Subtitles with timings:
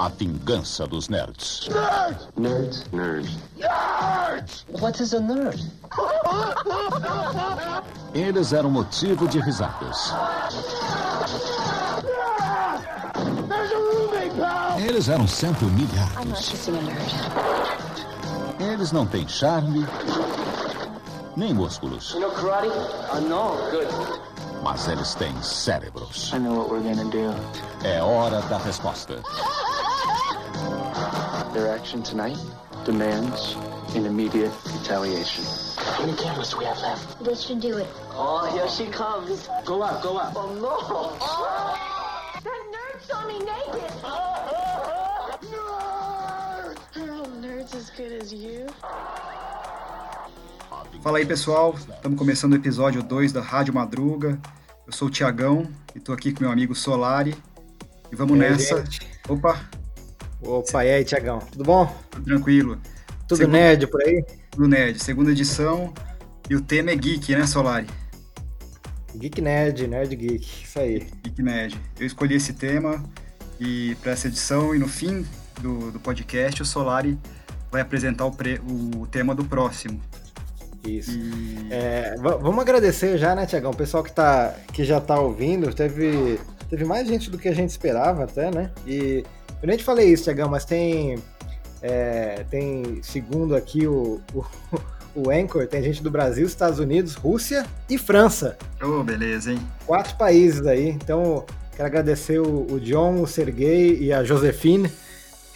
[0.00, 1.68] A vingança dos nerds.
[2.34, 2.86] Nerds?
[2.90, 3.36] Nerds.
[3.58, 4.64] Nerds!
[4.80, 5.60] What is a nerd?
[8.14, 10.14] Eles eram motivo de risadas.
[14.78, 16.50] Eles eram sempre humilhados.
[18.58, 19.86] Eles não têm charme
[21.36, 22.12] nem músculos.
[22.14, 22.68] You know karate?
[22.68, 23.56] Uh, no.
[23.70, 23.88] Good.
[24.62, 26.32] Mas eles têm cérebros.
[26.32, 27.34] I know what we're gonna do.
[27.86, 29.22] É hora da resposta.
[31.52, 32.38] Their action tonight
[32.84, 33.56] demands
[33.96, 35.44] an immediate retaliation.
[35.78, 37.22] How many cameras do we have left?
[37.24, 37.88] This should do it.
[38.14, 39.48] Oh, here she comes.
[39.64, 40.32] Go up, go up.
[40.36, 40.78] Oh no!
[42.44, 43.90] That nerd saw me naked.
[46.96, 48.66] Oh, nerds as good as you.
[51.02, 54.38] Fala aí pessoal, estamos começando o episódio 2 da Rádio Madruga.
[54.86, 57.34] Eu sou o Tiagão e estou aqui com meu amigo Solari.
[58.12, 58.76] E vamos E aí, nessa.
[58.84, 59.08] gente?
[59.28, 59.60] Opa,
[60.42, 61.38] Opa, e aí, Tiagão?
[61.52, 61.94] Tudo bom?
[62.10, 62.78] tudo tranquilo.
[63.28, 64.24] Tudo Segundo- nerd por aí?
[64.56, 65.92] Do Nerd, segunda edição.
[66.48, 67.86] E o tema é Geek, né, Solari?
[69.14, 71.06] Geek Nerd, Nerd Geek, isso aí.
[71.22, 71.80] Geek Nerd.
[71.98, 73.02] Eu escolhi esse tema
[73.60, 75.24] e para essa edição e no fim
[75.60, 77.18] do, do podcast o Solari
[77.70, 80.00] vai apresentar o, pre- o tema do próximo.
[80.84, 81.12] Isso.
[81.12, 83.70] E É, va- vamos agradecer já, né, Tiagão?
[83.70, 87.54] O pessoal que, tá, que já tá ouvindo, teve, teve mais gente do que a
[87.54, 88.72] gente esperava até, né?
[88.86, 89.24] E
[89.62, 91.18] eu nem te falei isso, Tiagão, mas tem,
[91.82, 94.44] é, tem segundo aqui o, o,
[95.14, 98.56] o Anchor, tem gente do Brasil, Estados Unidos, Rússia e França.
[98.82, 99.60] oh, beleza, hein?
[99.86, 100.88] quatro países aí.
[100.88, 101.44] Então,
[101.76, 104.90] quero agradecer o, o John, o Sergei e a Josefine,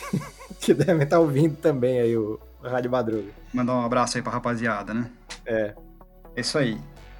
[0.60, 3.30] que devem estar ouvindo também aí o, o Rádio Madruga.
[3.52, 5.10] Mandar um abraço aí pra rapaziada, né?
[5.46, 5.74] É.
[6.36, 6.76] É isso aí.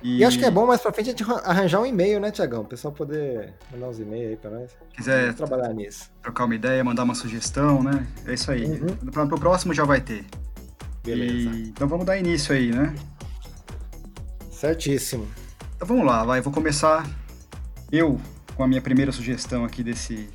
[0.07, 2.31] E, acho que é bom mais pra frente a gente arran- arranjar um e-mail, né,
[2.31, 2.61] Tiagão?
[2.61, 4.71] O pessoal poder mandar uns e-mails aí pra nós.
[4.95, 6.11] quiser trabalhar nisso.
[6.23, 8.07] trocar uma ideia, mandar uma sugestão, né?
[8.27, 8.67] É isso aí.
[8.67, 9.11] Uhum.
[9.11, 10.27] Para o próximo já vai ter.
[11.03, 11.49] Beleza.
[11.57, 12.95] E- então vamos dar início aí, né?
[14.51, 15.27] Certíssimo.
[15.77, 16.41] Então vamos lá, vai.
[16.41, 17.09] Vou começar
[17.91, 18.21] eu
[18.57, 20.29] com a minha primeira sugestão aqui desse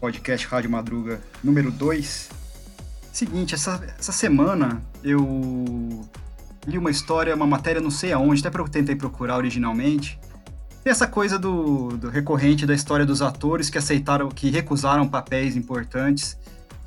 [0.00, 2.28] podcast Rádio Madruga número 2.
[3.12, 6.04] Seguinte, essa, essa semana eu
[6.66, 10.18] li uma história, uma matéria, não sei aonde, até eu tentei procurar originalmente.
[10.82, 15.56] Tem essa coisa do, do recorrente da história dos atores que aceitaram, que recusaram papéis
[15.56, 16.36] importantes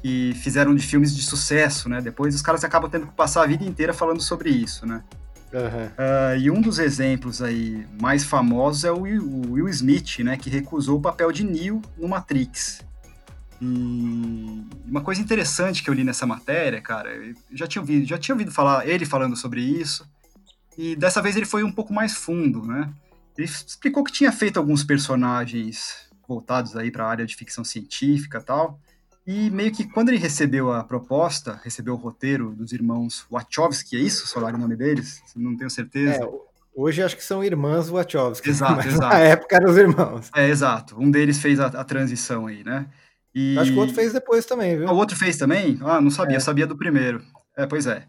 [0.04, 2.02] e fizeram de filmes de sucesso, né?
[2.02, 5.04] Depois os caras acabam tendo que passar a vida inteira falando sobre isso, né?
[5.54, 5.92] Aham.
[5.98, 10.38] Ah, e um dos exemplos aí mais famosos é o Will, o Will Smith, né,
[10.38, 12.82] que recusou o papel de Neo no Matrix.
[13.62, 18.18] E uma coisa interessante que eu li nessa matéria, cara, eu já tinha ouvido, já
[18.18, 20.08] tinha ouvido falar ele falando sobre isso.
[20.78, 22.90] E dessa vez ele foi um pouco mais fundo, né?
[23.38, 28.38] Ele explicou que tinha feito alguns personagens voltados aí para a área de ficção científica,
[28.38, 28.80] e tal.
[29.26, 34.00] E meio que quando ele recebeu a proposta, recebeu o roteiro dos irmãos Wachowski, é
[34.00, 35.22] isso, Solar, o nome deles?
[35.36, 36.24] Não tenho certeza.
[36.24, 36.30] É,
[36.74, 38.50] hoje acho que são irmãs Wachowski.
[38.50, 39.16] Exato, exato.
[39.16, 40.32] Na época eram os irmãos.
[40.36, 41.00] É, exato.
[41.00, 42.88] Um deles fez a, a transição aí, né?
[43.42, 43.58] E...
[43.58, 44.88] Acho que o outro fez depois também, viu?
[44.90, 45.78] Ah, o outro fez também?
[45.82, 46.40] Ah, não sabia, É.
[46.40, 47.22] sabia do primeiro.
[47.56, 48.06] É, pois é.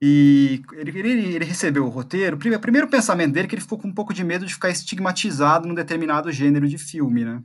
[0.00, 2.36] E ele, ele, ele recebeu o roteiro.
[2.36, 4.46] O prime- o primeiro pensamento dele é que ele ficou com um pouco de medo
[4.46, 7.42] de ficar estigmatizado num determinado gênero de filme, né?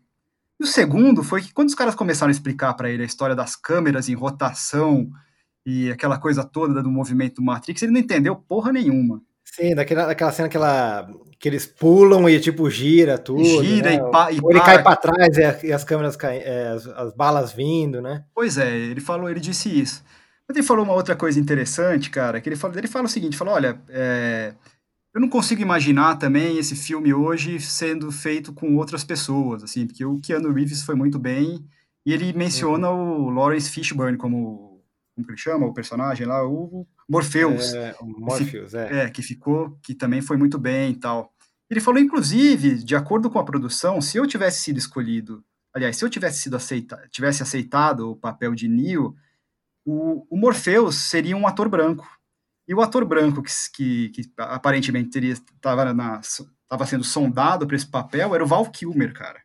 [0.60, 3.36] E o segundo foi que quando os caras começaram a explicar para ele a história
[3.36, 5.10] das câmeras em rotação
[5.66, 9.22] e aquela coisa toda do movimento Matrix, ele não entendeu porra nenhuma.
[9.46, 11.08] Sim, daquela, daquela cena que, ela,
[11.40, 13.64] que eles pulam e tipo gira tudo.
[13.64, 13.96] Gira né?
[13.96, 14.62] e, pa, e ele para.
[14.62, 18.26] cai pra trás e, a- e as câmeras caem, é, as, as balas vindo, né?
[18.34, 20.04] Pois é, ele falou, ele disse isso.
[20.48, 23.38] Mas ele falou uma outra coisa interessante, cara, que ele fala, ele fala o seguinte,
[23.38, 24.54] falou, olha, é,
[25.14, 30.04] eu não consigo imaginar também esse filme hoje sendo feito com outras pessoas, assim, porque
[30.06, 31.66] o Keanu Reeves foi muito bem,
[32.06, 34.75] e ele menciona o Lawrence Fishburne como,
[35.16, 39.06] como que ele chama, o personagem lá, o Morpheus, É, o Morpheus, é.
[39.06, 41.34] é, que ficou, que também foi muito bem e tal.
[41.70, 45.44] Ele falou, inclusive, de acordo com a produção, se eu tivesse sido escolhido,
[45.74, 49.16] aliás, se eu tivesse sido aceita, tivesse aceitado o papel de Neo,
[49.86, 52.08] o, o Morpheus seria um ator branco.
[52.68, 57.76] E o ator branco que, que, que aparentemente teria estava na estava sendo sondado para
[57.76, 59.42] esse papel era o Val Kilmer, cara.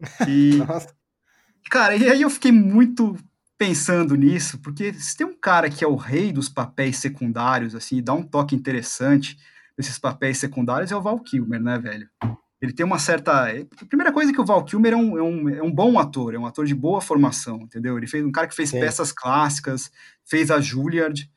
[0.26, 0.96] E Nossa,
[1.68, 3.16] Cara, e aí eu fiquei muito
[3.58, 7.96] pensando nisso, porque se tem um cara que é o rei dos papéis secundários, assim,
[7.96, 9.36] e dá um toque interessante
[9.76, 12.08] nesses papéis secundários, é o Val Kilmer, né, velho?
[12.60, 13.48] Ele tem uma certa.
[13.48, 15.98] A primeira coisa é que o Val Kilmer é um, é um, é um bom
[15.98, 17.96] ator, é um ator de boa formação, entendeu?
[17.96, 18.80] Ele fez um cara que fez Sim.
[18.80, 19.90] peças clássicas,
[20.24, 21.28] fez a Juilliard,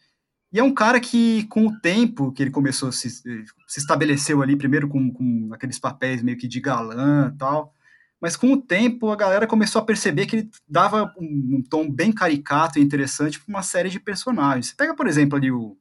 [0.53, 4.41] e é um cara que, com o tempo que ele começou a se, se estabeleceu
[4.41, 7.73] ali, primeiro com, com aqueles papéis meio que de galã e tal,
[8.21, 11.89] mas com o tempo a galera começou a perceber que ele dava um, um tom
[11.89, 14.67] bem caricato e interessante para uma série de personagens.
[14.67, 15.75] Você pega, por exemplo, ali o,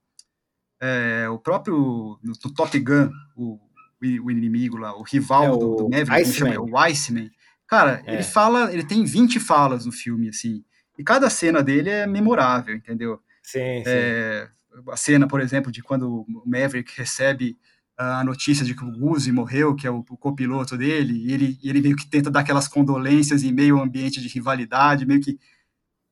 [0.81, 3.61] é, o próprio no, no Top Gun, o,
[4.25, 6.51] o, inimigo lá, o rival É, do, do o Maverick, chama?
[6.53, 6.71] Iceman.
[6.71, 7.31] o Iceman.
[7.67, 8.15] Cara, É.
[8.15, 10.65] ele fala, ele tem 20 falas no filme, assim,
[10.99, 13.21] e cada cena dele é memorável, entendeu?
[13.43, 13.85] Sim, sim.
[13.87, 14.49] É,
[14.89, 17.59] a cena, por exemplo, de quando o Maverick recebe
[18.01, 21.59] a notícia de que o Guzzi morreu, que é o, o copiloto dele, e ele,
[21.63, 25.07] e ele meio que tenta dar aquelas condolências em meio a um ambiente de rivalidade,
[25.07, 25.39] meio que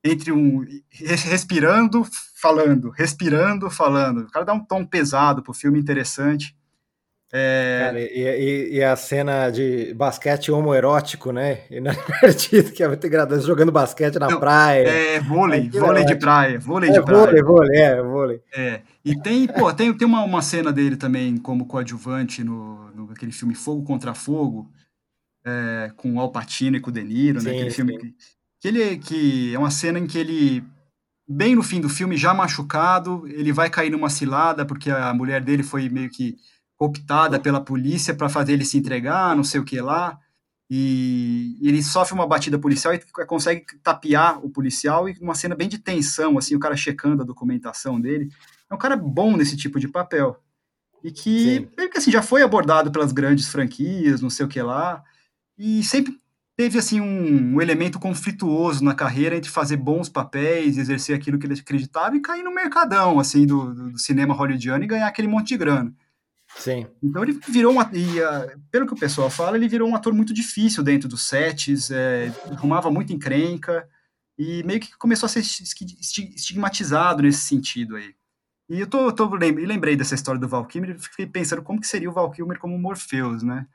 [0.05, 2.07] entre um res- respirando,
[2.41, 4.21] falando, respirando, falando.
[4.23, 6.57] O cara dá um tom pesado pro filme interessante.
[7.31, 11.61] É, Cara, e, e- a cena de basquete homoerótico, né?
[11.71, 14.89] E na divertido, que é muito engraçado, jogando basquete na Não, praia.
[14.89, 17.27] é vôlei, é vôlei de praia, vôlei É, de praia.
[17.27, 18.41] vôlei, vôlei, é, vôlei.
[18.57, 23.11] É, e tem, pô, tem, tem uma, uma cena dele também como coadjuvante no, no
[23.13, 24.71] aquele filme Fogo contra Fogo,
[25.45, 27.51] é, com o Al Pacino e com o De Niro, né?
[27.51, 27.99] Sim, Aquele filme sim.
[27.99, 28.15] que,
[28.61, 30.65] que ele que é uma cena em que ele
[31.29, 35.43] bem no fim do filme já machucado, ele vai cair numa cilada porque a mulher
[35.43, 36.37] dele foi meio que
[36.79, 40.19] cooptada pela polícia para fazer ele se entregar, não sei o que lá.
[40.71, 45.69] E ele sofre uma batida policial e consegue tapear o policial e uma cena bem
[45.69, 48.31] de tensão, assim, o cara checando a documentação dele.
[48.71, 50.41] É um cara bom nesse tipo de papel.
[51.03, 54.61] E que, meio que assim, já foi abordado pelas grandes franquias, não sei o que
[54.61, 55.03] lá.
[55.57, 56.17] E sempre
[56.57, 61.47] teve, assim, um, um elemento conflituoso na carreira entre fazer bons papéis, exercer aquilo que
[61.47, 65.49] ele acreditava e cair no mercadão, assim, do, do cinema hollywoodiano e ganhar aquele monte
[65.49, 65.95] de grana.
[66.57, 66.87] Sim.
[67.03, 70.13] Então ele virou um, e, ah, pelo que o pessoal fala, ele virou um ator
[70.13, 73.89] muito difícil dentro dos sets, é, arrumava muito encrenca
[74.39, 78.15] e meio que começou a ser estigmatizado nesse sentido aí.
[78.71, 81.81] E eu tô, tô lem- lembrei dessa história do Val Kilmer e fiquei pensando como
[81.81, 83.67] que seria o Val Kilmer como Morpheus, né?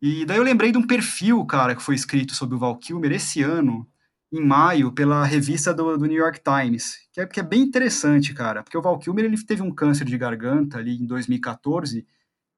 [0.00, 3.12] E daí eu lembrei de um perfil, cara, que foi escrito sobre o Val Kilmer
[3.12, 3.88] esse ano,
[4.36, 8.34] em maio, pela revista do, do New York Times, que é, que é bem interessante,
[8.34, 12.06] cara, porque o Val Kilmer ele teve um câncer de garganta ali em 2014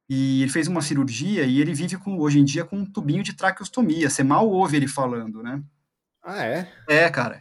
[0.09, 3.23] e ele fez uma cirurgia e ele vive com, hoje em dia com um tubinho
[3.23, 4.09] de traqueostomia.
[4.09, 5.63] Você mal ouve ele falando, né?
[6.23, 6.73] Ah, é?
[6.89, 7.39] É, cara.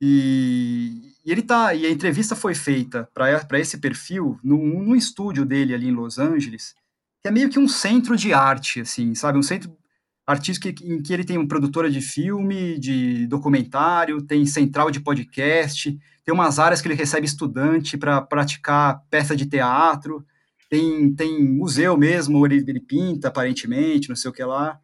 [0.00, 1.74] E, e ele tá.
[1.74, 6.18] E a entrevista foi feita para esse perfil num, num estúdio dele ali em Los
[6.18, 6.74] Angeles,
[7.22, 9.38] que é meio que um centro de arte, assim, sabe?
[9.38, 9.74] Um centro
[10.60, 16.34] que- em que ele tem produtora de filme, de documentário, tem central de podcast, tem
[16.34, 20.24] umas áreas que ele recebe estudante para praticar peça de teatro,
[20.68, 24.78] tem, tem museu mesmo, ele, ele pinta aparentemente, não sei o que lá.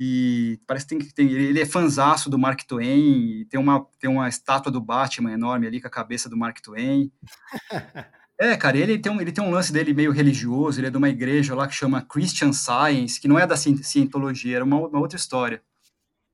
[0.00, 4.28] E parece que tem, tem ele é fanzaço do Mark Twain, tem uma, tem uma
[4.28, 7.12] estátua do Batman enorme ali com a cabeça do Mark Twain.
[8.42, 10.96] É, cara, ele tem, um, ele tem um lance dele meio religioso, ele é de
[10.96, 14.76] uma igreja lá que chama Christian Science, que não é da cien- cientologia, era uma,
[14.88, 15.62] uma outra história.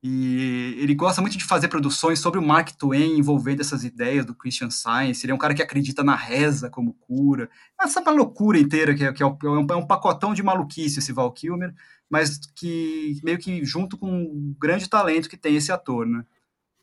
[0.02, 4.32] E ele gosta muito de fazer produções sobre o Mark Twain envolvendo essas ideias do
[4.34, 5.24] Christian Science.
[5.26, 7.50] Ele é um cara que acredita na reza como cura.
[7.80, 9.36] Essa é uma loucura inteira, que é, que é um,
[9.70, 11.74] é um pacotão de maluquice esse Val Kilmer,
[12.08, 16.24] mas que meio que junto com um grande talento que tem esse ator, né?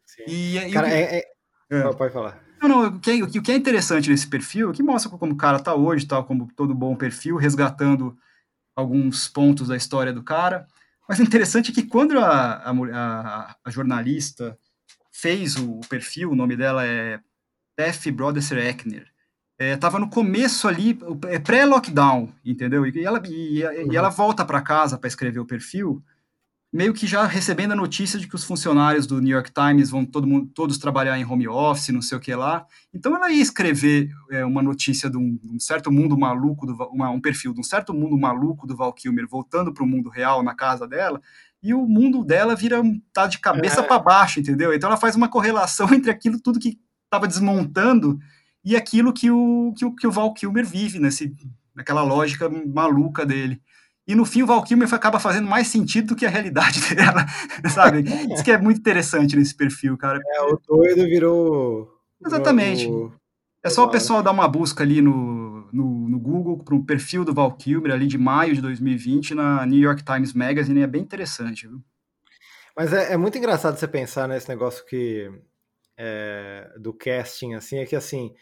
[0.06, 0.24] Sim.
[0.28, 1.26] E, e o Cara, que- é, é-
[1.72, 1.94] É.
[1.94, 2.45] Pode falar.
[2.68, 5.38] Não, não, o que, é, o que é interessante nesse perfil, que mostra como o
[5.38, 8.18] cara tá hoje, tal, como todo bom perfil, resgatando
[8.76, 10.68] alguns pontos da história do cara.
[11.08, 14.58] Mas o interessante é que quando a, a, a- jornalista
[15.12, 17.20] fez o perfil, o nome dela é
[17.78, 19.08] Tef Brodesser Eckner,
[19.58, 22.86] é, tava no começo ali, o- é pré-lockdown, entendeu?
[22.86, 23.60] E ela, e,
[23.92, 26.04] e ela volta para casa para escrever o perfil,
[26.76, 30.06] meio que já recebendo a notícia de que os funcionários do New York Times vão
[30.06, 32.66] todo mundo, todos trabalhar em home office, não sei o que lá.
[32.94, 37.10] Então ela ia escrever é, uma notícia de um, um certo mundo maluco, do, uma-
[37.10, 40.44] um perfil de um certo mundo maluco do Val Kilmer voltando para o mundo real
[40.44, 41.22] na casa dela,
[41.64, 42.82] e o mundo dela vira
[43.14, 44.74] tá de cabeça para baixo, entendeu?
[44.74, 48.20] Então ela faz uma correlação entre aquilo tudo que estava desmontando
[48.66, 51.34] e aquilo que o, que o, que o Val Kilmer vive nesse,
[51.74, 53.62] naquela lógica maluca dele.
[54.08, 57.26] E no fim o Val Kilmer acaba fazendo mais sentido do que a realidade dela,
[57.70, 58.04] sabe?
[58.34, 60.20] Isso que é muito interessante nesse perfil, cara.
[60.24, 61.90] É, o doido virou.
[62.26, 62.88] Exatamente.
[62.88, 63.12] o-
[63.64, 63.92] É só o Provável.
[63.92, 67.92] pessoal dar uma busca ali no, no, no Google para um perfil do Val Kilmer
[67.92, 71.82] ali de maio de 2020 na New York Times Magazine, é bem interessante, viu?
[72.78, 75.32] Mas é, é muito engraçado você pensar nesse negócio que
[75.98, 78.34] é, do casting, assim, é que assim,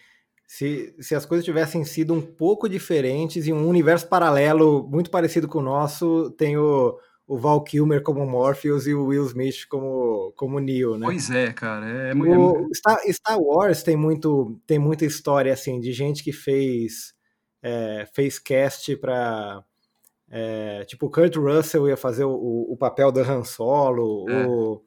[0.48, 5.48] se, se as coisas tivessem sido um pouco diferentes em um universo paralelo muito parecido
[5.48, 6.98] com o nosso, tem o,
[7.28, 11.06] o Val Kilmer como Morpheus e o Will Smith como, como Neo, né?
[11.08, 11.86] Pois é, cara.
[11.88, 16.24] É, mu- é O Star, Star Wars tem, muito, tem muita história assim de gente
[16.24, 17.14] que fez
[17.62, 19.64] é, fez cast para
[20.30, 22.32] É, tipo, o Kurt Russell ia fazer o,
[22.70, 24.48] o papel do Han Solo, É.
[24.48, 24.84] o,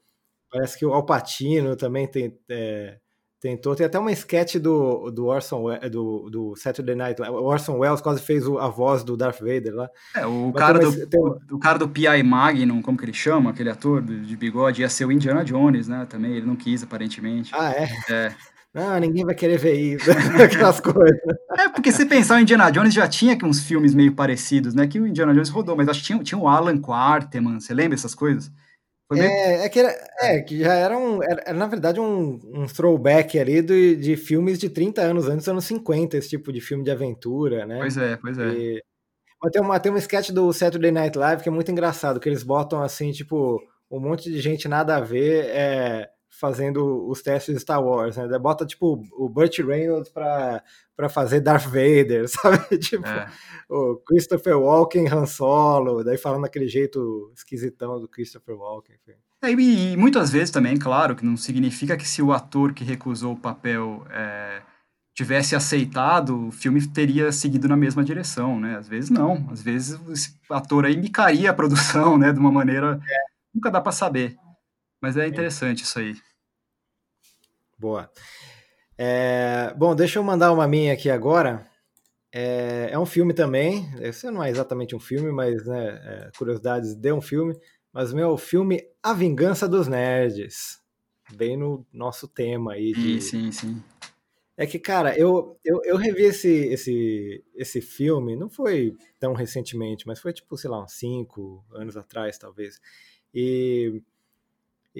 [0.51, 2.99] parece que o Alpatino também tem, é,
[3.39, 3.75] tentou.
[3.75, 7.21] Tem até uma sketch do, do Orson do, do Saturday Night.
[7.21, 9.89] O Orson Welles quase fez o- a voz do Darth Vader lá.
[10.15, 12.23] É, o Mas cara, do, tem o, o cara do P.I.
[12.23, 15.87] Magnum, como que ele chama, aquele ator de, de bigode, ia ser o Indiana Jones,
[15.87, 16.05] né?
[16.09, 17.51] Também, ele não quis, aparentemente.
[17.53, 17.89] Ah, é?
[18.09, 18.35] É.
[18.73, 20.05] Não, ninguém vai querer ver isso,
[20.43, 21.17] aquelas coisas.
[21.57, 24.85] É, porque se pensar o Indiana Jones já tinha uns filmes meio parecidos, né?
[24.85, 27.95] Que o Indiana Jones rodou, mas acho que tinha, tinha o Alan Quarterman, você lembra
[27.95, 28.51] essas coisas?
[29.15, 29.89] Meio- É, é que, era,
[30.21, 31.23] é, que já era um.
[31.23, 35.49] Era, na verdade, um, um throwback ali de, de filmes de 30 anos antes dos
[35.49, 37.77] anos 50, esse tipo de filme de aventura, né?
[37.79, 38.49] Pois é, pois é.
[38.49, 38.83] E-
[39.41, 42.27] mas tem uma, tem uma sketch do Saturday Night Live que é muito engraçado, que
[42.29, 43.61] eles botam assim, tipo,
[43.91, 48.39] um monte de gente nada a ver é, fazendo os testes de Star Wars, né?
[48.39, 50.63] Bota, tipo, o Burt Reynolds pra,
[50.95, 52.77] pra fazer Darth Vader, sabe?
[52.77, 53.27] Tipo, É.
[53.69, 58.95] o Christopher Walken, Han Solo, daí falando daquele jeito esquisitão do Christopher Walken.
[59.43, 62.83] É, e, e muitas vezes também, claro, que não significa que se o ator que
[62.83, 64.61] recusou o papel é,
[65.15, 68.77] tivesse aceitado, o filme teria seguido na mesma direção, né?
[68.77, 69.47] Às vezes não.
[69.51, 72.31] Às vezes esse ator aí micaria a produção, né?
[72.31, 72.99] De uma maneira...
[73.53, 74.35] Nunca dá pra saber.
[75.01, 76.15] Mas é interessante isso aí.
[77.77, 78.09] Boa.
[78.97, 81.65] É, bom, deixa eu mandar uma minha aqui agora.
[82.33, 83.87] É, é um filme também.
[83.99, 87.55] Esse não é exatamente um filme, mas né, é, curiosidades de um filme.
[87.93, 90.79] Mas o meu filme A Vingança dos Nerds.
[91.35, 92.93] Bem no nosso tema aí.
[92.95, 93.21] Sim, De...
[93.21, 93.83] sim, sim.
[94.55, 100.07] É que, cara, eu, eu, eu revi esse, esse, esse filme, não foi tão recentemente,
[100.07, 102.81] mas foi tipo, sei lá, uns cinco anos atrás, talvez.
[103.31, 104.01] E,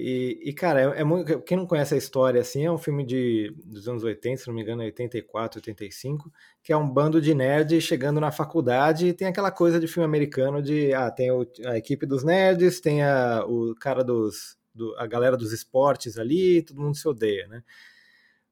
[0.00, 3.04] e, e, cara, é, é muito, quem não conhece a história, assim, é um filme
[3.04, 7.20] de, dos anos 80, se não me engano, é 84, 85, que é um bando
[7.20, 11.32] de nerds chegando na faculdade e tem aquela coisa de filme americano de, ah, tem
[11.32, 16.16] o, a equipe dos nerds, tem a, o cara dos, do, a galera dos esportes
[16.16, 17.64] ali, todo mundo se odeia, né?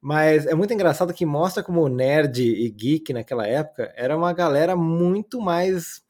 [0.00, 4.74] Mas é muito engraçado que mostra como nerd e geek naquela época era uma galera
[4.74, 6.02] muito mais,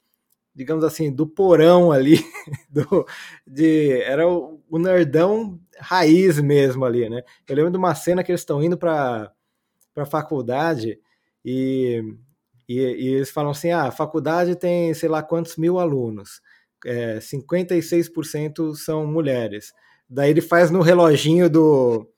[0.57, 2.17] digamos assim, do porão ali,
[2.67, 3.05] do,
[3.45, 7.21] de, era o, o nerdão raiz mesmo ali, né?
[7.47, 9.31] Eu lembro de uma cena que eles estão indo para
[9.95, 10.99] a faculdade
[11.45, 12.03] e,
[12.67, 16.41] e, e, eles falam assim, ah, a faculdade tem sei lá quantos mil alunos,
[16.83, 19.73] é, 56% são mulheres.
[20.09, 22.09] Daí ele faz no reloginho do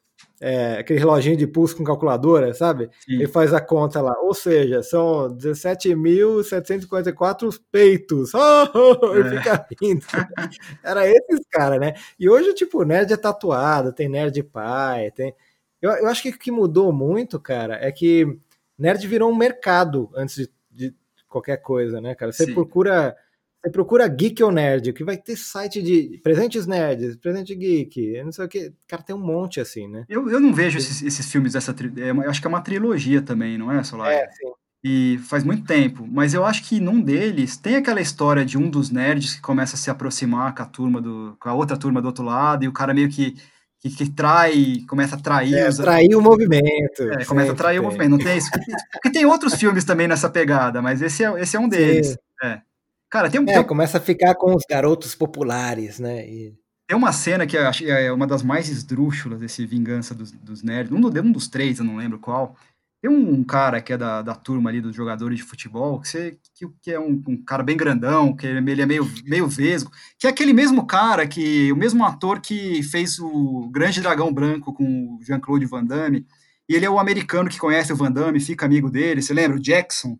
[0.42, 2.90] é, aquele reloginho de pulso com calculadora, sabe?
[3.06, 3.16] Sim.
[3.16, 4.16] Ele faz a conta lá.
[4.22, 8.32] Ou seja, são 17.754 peitos.
[8.72, 10.06] Oh, e fica rindo.
[10.84, 11.96] Era esses caras, né?
[12.20, 15.34] E hoje, tipo, nerd é tatuado, tem nerd pai, tem.
[15.82, 18.38] Eu, eu acho que o que mudou muito, cara, é que
[18.78, 20.96] nerd virou um mercado antes de, de
[21.28, 22.32] qualquer coisa, né, cara?
[22.32, 22.54] Você Sim.
[22.54, 23.16] procura.
[23.62, 28.32] Você procura geek ou nerd, que vai ter site de presentes nerds, presente geek, não
[28.32, 28.74] sei o que.
[28.88, 30.06] Cara, tem um monte assim, né?
[30.08, 31.72] Eu, eu não vejo esses, esses filmes dessa.
[31.72, 34.12] é eu acho que é uma trilogia também, não é, Solar?
[34.12, 34.50] É, sim.
[34.82, 36.08] E faz muito tempo.
[36.10, 39.76] Mas eu acho que num deles tem aquela história de um dos nerds que começa
[39.76, 41.36] a se aproximar com a turma do.
[41.38, 43.36] com a outra turma do outro lado, e o cara meio que.
[43.82, 45.76] que, que trai, começa a trair É, os.
[45.76, 47.04] trair o movimento.
[47.12, 48.12] É, começa a trair o movimento.
[48.12, 48.50] Não tem isso.
[48.94, 52.18] Porque tem outros filmes também nessa pegada, mas esse é, esse é um deles.
[52.42, 52.62] É.
[53.10, 56.28] Cara, tem, um- É, tem, começa a ficar com os garotos populares, né?
[56.28, 56.54] E-
[56.88, 60.92] tem uma cena que que é uma das mais esdrúxulas desse Vingança dos, dos Nerds.
[60.92, 62.56] Um, do- um dos três, eu não lembro qual.
[63.02, 66.38] Tem um cara que é da, da turma ali dos jogadores de futebol, que, você,
[66.54, 69.90] que, que é um, um cara bem grandão, que ele ele é meio, meio vesgo,
[70.18, 74.74] que é aquele mesmo cara, que o mesmo ator que fez o Grande Dragão Branco
[74.74, 74.84] com
[75.16, 76.26] o Jean-Claude Van Damme,
[76.68, 79.56] e ele é o americano que conhece o Van Damme, fica amigo dele, você lembra?
[79.58, 80.20] O Jackson.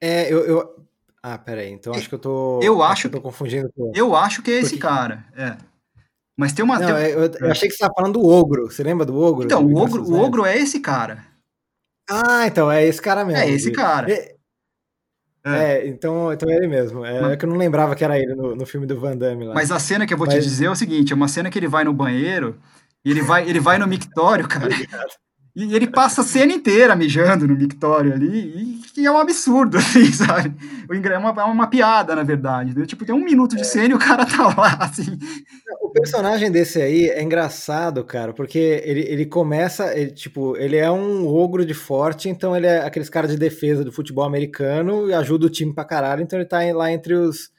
[0.00, 0.87] É, eu, eu-
[1.22, 2.60] Ah, peraí, então acho que eu tô.
[2.62, 3.92] Eu acho que eu tô confundindo com.
[3.94, 5.56] Eu acho que é esse Porque- cara, é.
[6.38, 6.78] Mas tem uma...
[6.78, 8.70] Não, tem- é, eu, eu achei que você estava falando do ogro.
[8.70, 9.44] Você lembra do ogro?
[9.44, 11.26] Então, do o ogro, o ogro é esse cara.
[12.08, 13.42] Ah, então é esse cara mesmo.
[13.42, 14.08] É esse cara.
[14.10, 14.36] É,
[15.44, 17.04] é, então, então é ele mesmo.
[17.04, 19.16] É, Mas- é que eu não lembrava que era ele no, no filme do Van
[19.16, 19.54] Damme lá.
[19.54, 21.50] Mas a cena que eu vou te Mas- dizer é o seguinte: é uma cena
[21.50, 22.56] que ele vai no banheiro
[23.04, 24.68] e ele vai, ele vai no mictório, cara.
[25.60, 29.76] E ele passa a cena inteira mijando no mictório ali, e, e é um absurdo,
[29.78, 30.54] assim, sabe?
[30.88, 32.78] O ingre- É uma, é uma piada, na verdade.
[32.78, 32.86] né?
[32.86, 35.18] Tipo, tem um minuto de cena e o cara tá lá, assim.
[35.82, 40.90] O personagem desse aí é engraçado, cara, porque ele, ele começa, ele, tipo, ele é
[40.90, 45.14] um ogro de forte, então ele é aqueles caras de defesa do futebol americano e
[45.14, 47.50] ajuda o time pra caralho, então ele tá lá entre os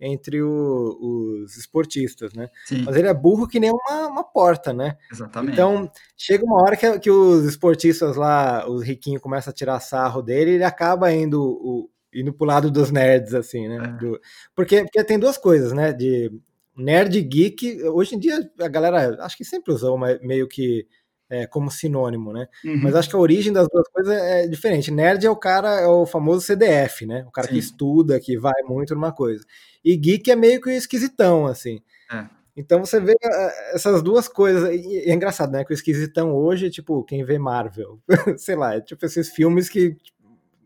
[0.00, 2.48] entre o- os esportistas, né?
[2.66, 4.96] Sim, Mas ele é burro que nem uma, uma porta, né?
[5.10, 5.52] exatamente.
[5.52, 10.22] Então, chega uma hora que, que os esportistas lá, os riquinhos, começam a tirar sarro
[10.22, 13.76] dele, ele acaba indo, o, indo pro lado dos nerds, assim, né?
[13.76, 13.98] É.
[14.04, 14.20] Do-
[14.54, 15.92] porque, porque tem duas coisas, né?
[15.92, 16.30] De
[16.76, 20.86] nerd e geek, hoje em dia a galera acho que sempre usou mas meio que
[21.30, 22.48] é, como sinônimo, né?
[22.64, 22.80] Uhum.
[22.82, 24.90] Mas acho que a origem das duas coisas é diferente.
[24.90, 27.24] Nerd é o cara, é o famoso CDF, né?
[27.28, 27.60] O cara que Sim.
[27.60, 29.44] estuda, que vai muito numa coisa.
[29.84, 31.80] E geek é meio que o esquisitão, assim.
[32.10, 32.24] É.
[32.56, 34.74] Então você vê eh, essas duas coisas.
[34.74, 35.64] E é engraçado, né?
[35.64, 38.00] Que o esquisitão hoje, tipo, quem vê Marvel,
[38.36, 39.96] sei lá, é tipo esses filmes que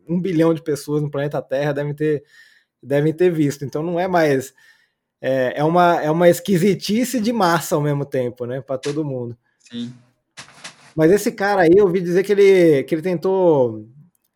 [0.09, 2.25] um bilhão de pessoas no planeta Terra devem ter,
[2.83, 3.65] devem ter visto.
[3.65, 4.55] Então não é mais.
[5.21, 8.61] É, é, uma, é uma esquisitice de massa ao mesmo tempo, né?
[8.61, 9.37] Pra todo mundo.
[9.59, 9.93] Sim.
[10.97, 13.87] Mas esse cara aí, eu ouvi dizer que ele, que ele tentou.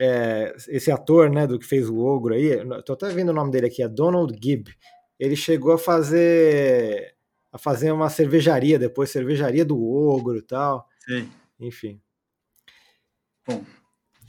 [0.00, 2.50] é, esse ator, né, do que fez o Ogro aí,
[2.84, 4.74] tô até vendo o nome dele aqui, é Donald Gibb.
[5.18, 7.14] Ele chegou a fazer
[7.52, 10.86] a fazer uma cervejaria depois, cervejaria do Ogro e tal.
[11.04, 11.26] Sei.
[11.58, 12.00] Enfim.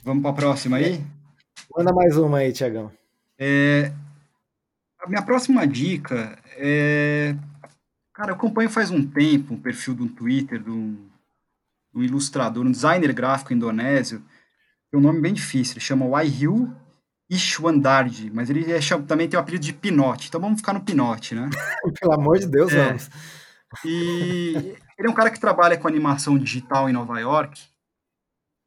[0.02, 1.04] Vamos para a próxima aí?
[1.76, 2.90] Manda mais uma aí, Tiagão.
[3.38, 3.92] É,
[4.98, 7.36] a minha próxima dica é.
[8.14, 11.07] Cara, eu acompanho faz um tempo um perfil do Twitter de um,
[11.98, 14.22] um ilustrador, um designer gráfico indonésio.
[14.90, 16.74] Tem um nome bem difícil, ele chama Wahyu
[17.30, 21.34] Ishwandardi, mas ele é também tem o apelido de Pinote, então vamos ficar no Pinote,
[21.34, 21.50] né?
[22.00, 22.86] Pelo amor de Deus, É.
[22.86, 23.10] vamos.
[23.84, 24.54] E
[24.98, 27.60] ele é um cara que trabalha com animação digital em Nova York.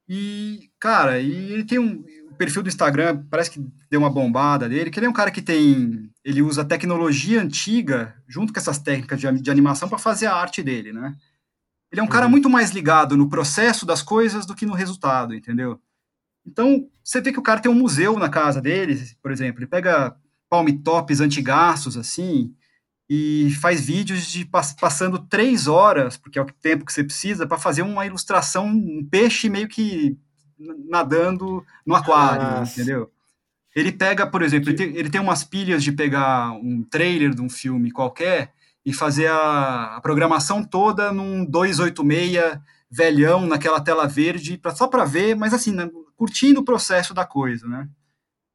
[0.07, 4.67] E, cara, e ele tem um o perfil do Instagram, parece que deu uma bombada
[4.67, 6.09] dele, que ele é um cara que tem.
[6.23, 10.63] Ele usa tecnologia antiga junto com essas técnicas de, de animação para fazer a arte
[10.63, 11.13] dele, né?
[11.91, 15.35] Ele é um cara muito mais ligado no processo das coisas do que no resultado,
[15.35, 15.79] entendeu?
[16.45, 19.67] Então, você vê que o cara tem um museu na casa dele, por exemplo, ele
[19.67, 20.15] pega
[20.49, 22.53] palm tops antigaços, assim,
[23.09, 27.45] e faz vídeos de pass- passando três horas, porque é o tempo que você precisa,
[27.45, 30.17] para fazer uma ilustração, um peixe meio que
[30.87, 32.71] nadando no aquário, Nossa.
[32.79, 33.11] entendeu?
[33.75, 37.41] Ele pega, por exemplo, ele tem, ele tem umas pilhas de pegar um trailer de
[37.41, 38.53] um filme qualquer
[38.85, 42.59] e fazer a, a programação toda num 286
[42.89, 47.25] velhão naquela tela verde, pra, só para ver, mas assim, né, curtindo o processo da
[47.25, 47.87] coisa, né?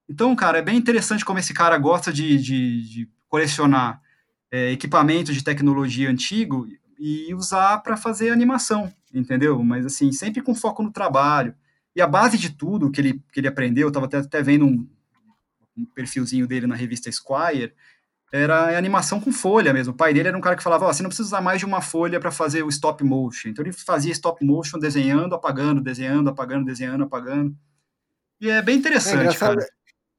[0.08, 4.00] Então, cara, é bem interessante como esse cara gosta de, de, de colecionar
[4.50, 6.66] é, equipamento de tecnologia antigo
[6.98, 9.62] e usar para fazer animação, entendeu?
[9.64, 11.54] Mas assim, sempre com foco no trabalho.
[11.94, 14.66] E a base de tudo que ele, que ele aprendeu, eu estava até, até vendo
[14.66, 14.88] um,
[15.76, 17.74] um perfilzinho dele na revista Squire,
[18.32, 19.92] era animação com folha mesmo.
[19.92, 21.64] O pai dele era um cara que falava, ó, você não precisa usar mais de
[21.64, 23.48] uma folha para fazer o stop motion.
[23.48, 27.56] Então ele fazia stop motion desenhando, apagando, desenhando, apagando, desenhando, apagando.
[28.40, 29.68] E é bem interessante, engraçado, cara.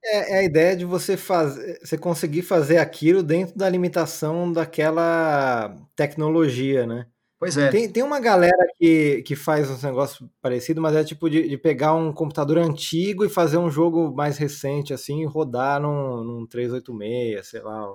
[0.04, 5.76] É, é a ideia de você fazer, você conseguir fazer aquilo dentro da limitação daquela
[5.96, 7.06] tecnologia, né?
[7.40, 7.70] Pois é.
[7.70, 11.58] Tem, tem uma galera que, que faz uns negócios parecidos, mas é tipo de, de
[11.58, 16.48] pegar um computador antigo e fazer um jogo mais recente, assim, e rodar num, num
[16.48, 17.88] 386, sei lá,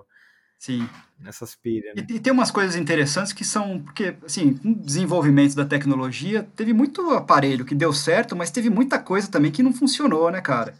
[0.56, 0.88] Sim.
[1.18, 1.92] nessas pilhas.
[1.96, 2.06] Né?
[2.08, 6.48] E, e tem umas coisas interessantes que são, porque, assim, com o desenvolvimento da tecnologia,
[6.54, 10.40] teve muito aparelho que deu certo, mas teve muita coisa também que não funcionou, né,
[10.40, 10.72] cara?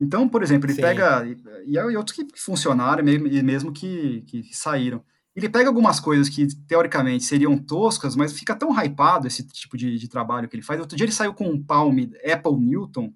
[0.00, 0.80] Então, por exemplo, ele Sim.
[0.80, 5.04] pega, e, e outros que funcionaram e mesmo que, que saíram.
[5.38, 9.96] Ele pega algumas coisas que, teoricamente, seriam toscas, mas fica tão hypado esse tipo de,
[9.98, 10.80] de trabalho que ele faz.
[10.80, 11.96] Outro dia ele saiu com um Palm
[12.30, 13.12] Apple Newton,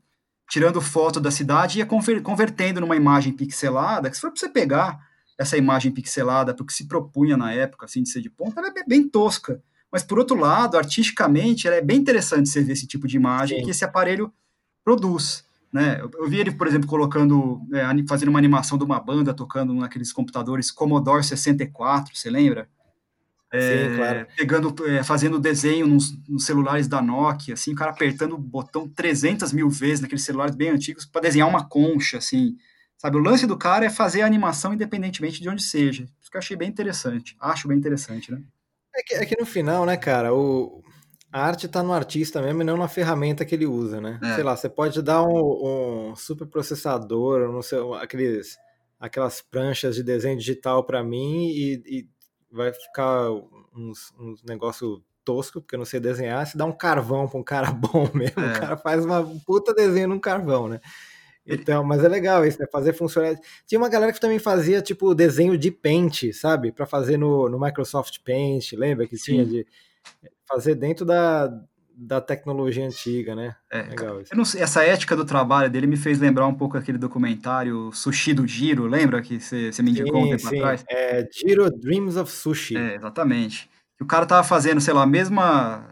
[0.49, 4.39] tirando foto da cidade e ia conver- convertendo numa imagem pixelada, que se for pra
[4.39, 5.01] você pegar
[5.39, 8.61] essa imagem pixelada para o que se propunha na época, assim, de ser de ponta,
[8.61, 9.61] ela é bem- bem tosca.
[9.91, 13.59] Mas, por outro lado, artisticamente, ela é bem interessante você ver esse tipo de imagem
[13.59, 13.65] Sim.
[13.65, 14.33] que esse aparelho
[14.85, 15.45] produz.
[15.73, 15.99] Né?
[16.01, 19.73] Eu, eu vi ele, por exemplo, colocando, é, fazendo uma animação de uma banda tocando
[19.73, 22.69] naqueles computadores Commodore 64, você lembra?
[23.51, 24.27] É, Sim, claro.
[24.37, 28.89] Pegando, é, fazendo desenho nos, nos celulares da Nokia, assim, o cara apertando o botão
[28.89, 32.57] 300 mil vezes naqueles celulares bem antigos para desenhar uma concha, assim.
[32.97, 36.05] Sabe, o lance do cara é fazer a animação independentemente de onde seja.
[36.21, 37.37] Isso que eu achei bem interessante.
[37.41, 38.43] Acho bem interessante, né?
[38.95, 40.83] É que, é que no final, né, cara, o,
[41.33, 44.21] a arte tá no artista mesmo e não na ferramenta que ele usa, né?
[44.23, 44.35] É.
[44.35, 48.59] Sei lá, você pode dar um, um super processador, não sei, aqueles,
[49.01, 52.09] aquelas pranchas de desenho digital para mim e, e
[52.51, 53.31] vai ficar
[53.75, 57.45] uns, uns negócio tosco, porque eu não sei desenhar, se dá um carvão pra um
[57.45, 58.57] cara bom mesmo, É.
[58.57, 60.81] o cara faz uma puta desenho num carvão, né?
[61.47, 62.67] Então, mas é legal isso, né?
[62.71, 63.35] Fazer funcionar.
[63.67, 66.71] Tinha uma galera que também fazia, tipo, desenho de Paint, sabe?
[66.71, 69.51] Pra fazer no, no Microsoft Paint, lembra que tinha Sim.
[69.51, 69.67] de
[70.49, 71.49] fazer dentro da,
[71.97, 73.55] da tecnologia antiga, né?
[73.71, 74.35] É, Legal isso.
[74.35, 78.47] Não essa ética do trabalho dele me fez lembrar um pouco aquele documentário Sushi do
[78.47, 80.57] Giro, lembra que você me indicou um Sim, tempo sim.
[80.59, 80.85] atrás?
[80.91, 82.77] É Giro Dreams of Sushi.
[82.77, 83.71] É, exatamente.
[84.01, 85.89] O cara tava fazendo, sei lá, a mesma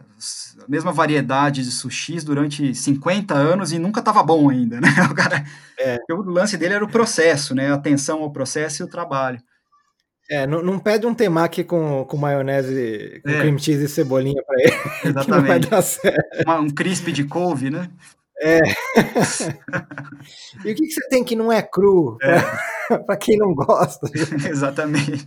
[0.62, 4.88] a mesma variedade de sushis durante 50 anos e nunca estava bom ainda, né?
[5.11, 5.42] O cara,
[5.79, 5.96] É.
[6.11, 7.70] o lance dele era o processo, né?
[7.70, 9.40] A atenção ao processo e o trabalho.
[10.31, 13.40] É, não, não pede um temaki com, com maionese, com É.
[13.40, 14.71] cream cheese e cebolinha pra ele,
[15.03, 15.12] que não
[15.43, 15.69] vai Exatamente.
[15.71, 16.43] dar certo.
[16.47, 17.90] Uma- um crisp de couve, né?
[20.64, 24.09] E o que, que você tem que não é cru, pra, pra quem não gosta?
[24.49, 25.27] Exatamente.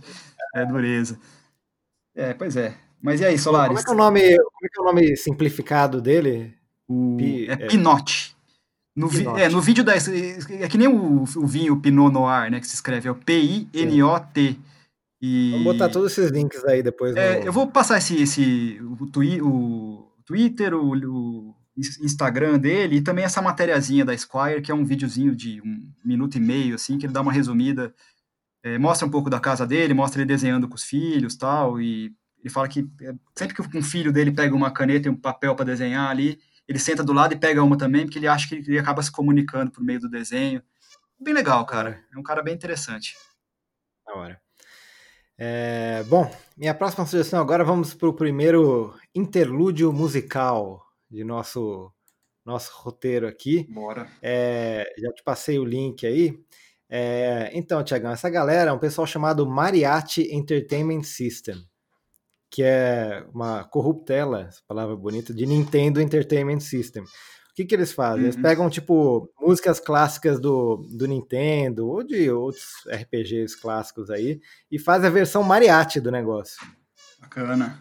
[0.54, 1.18] É dureza.
[2.14, 2.74] É, pois é.
[3.02, 3.80] Mas e aí, Como Solaris?
[3.80, 6.54] é que é o nome, como é que é o nome simplificado dele?
[6.88, 7.56] O, Pi- é é.
[7.66, 8.34] Pinote.
[8.96, 9.94] No, vi- é, no vídeo da.
[9.94, 12.60] É que nem o, o vinho Pinot Noir, né?
[12.60, 14.58] Que se escreve, é o P-I-N-O-T.
[15.26, 17.16] E, Vamos botar todos esses links aí depois.
[17.16, 21.54] É, no- eu vou passar esse, esse o, twi, o Twitter, o, o
[22.02, 26.36] Instagram dele e também essa matériazinha da Squire, que é um videozinho de um minuto
[26.36, 27.94] e meio, assim, que ele dá uma resumida,
[28.62, 32.12] é, mostra um pouco da casa dele, mostra ele desenhando com os filhos tal, e
[32.38, 35.54] ele fala que é, sempre que um filho dele pega uma caneta e um papel
[35.56, 38.56] para desenhar ali, ele senta do lado e pega uma também, porque ele acha que
[38.56, 40.62] ele acaba se comunicando por meio do desenho.
[41.18, 41.98] Bem legal, cara.
[42.14, 43.14] É um cara bem interessante.
[44.06, 44.43] Na hora.
[45.36, 51.92] É, bom, minha próxima sugestão agora vamos para o primeiro interlúdio musical de nosso
[52.44, 53.66] nosso roteiro aqui.
[53.70, 54.08] Bora.
[54.22, 56.38] É, já te passei o link aí.
[56.88, 61.56] É, então, Tiagão, essa galera é um pessoal chamado Mariachi Entertainment System,
[62.50, 67.04] que é uma corruptela, essa palavra bonita, de Nintendo Entertainment System.
[67.54, 68.24] O que, que eles fazem?
[68.24, 68.42] Eles Uhum.
[68.42, 75.06] pegam, tipo, músicas clássicas do, do Nintendo ou de outros RPGs clássicos aí e fazem
[75.06, 76.56] a versão mariachi do negócio.
[77.20, 77.78] Bacana.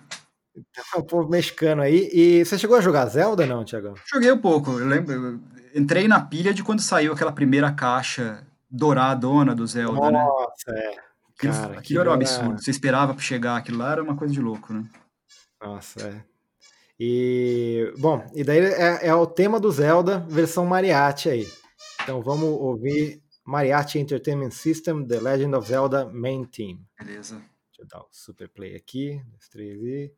[0.56, 2.08] É o povo mexicano aí.
[2.14, 3.96] E você chegou a jogar Zelda, não, Tiagão?
[4.06, 5.40] Joguei um pouco, eu lembro, eu
[5.74, 10.24] entrei na pilha de quando saiu aquela primeira caixa douradona do Zelda, né?
[10.24, 10.96] Nossa, é.
[11.36, 12.62] Aquilo, cara, aquilo era um absurdo.
[12.62, 14.84] Você esperava pra chegar, aquilo lá era uma coisa de louco, né?
[15.60, 16.24] Nossa, é.
[17.00, 21.48] E, bom, e daí é, é o tema do Zelda, versão mariachi aí.
[22.02, 26.86] Então vamos ouvir Mariachi Entertainment System, The Legend of Zelda Main Theme.
[26.98, 27.36] Beleza.
[27.36, 30.14] Deixa eu dar o super play aqui, dois, três e...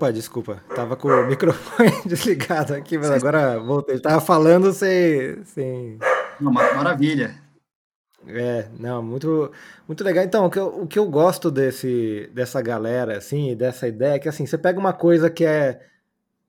[0.00, 3.98] Opa, desculpa, tava com o microfone desligado aqui, mas agora voltei.
[4.00, 5.98] Tava falando sem, sem,
[6.40, 7.38] Não, ma- maravilha.
[8.26, 9.52] É, não, muito,
[9.86, 10.24] muito legal.
[10.24, 14.18] Então, o que, eu, o que eu gosto desse, dessa galera, assim, dessa ideia, é
[14.18, 15.82] que, assim, você pega uma coisa que é,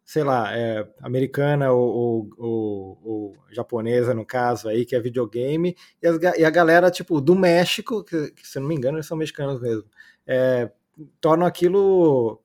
[0.05, 5.75] sei lá, é americana ou, ou, ou- ou japonesa, no caso aí, que é videogame,
[6.01, 9.07] e, as e a galera, tipo, do México, que, que, se não me engano, eles
[9.07, 9.83] são mexicanos mesmo,
[10.25, 10.71] é,
[11.19, 12.39] tornam aquilo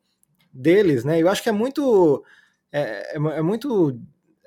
[0.56, 1.20] deles, né?
[1.20, 2.24] Eu acho que é muito,
[2.72, 3.98] é, é, é muito,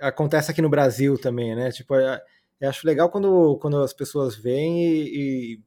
[0.02, 1.72] acontece aqui no Brasil também, né?
[1.72, 2.22] Tipo, é-
[2.62, 5.62] eu acho legal quando, quando as pessoas vêm e, e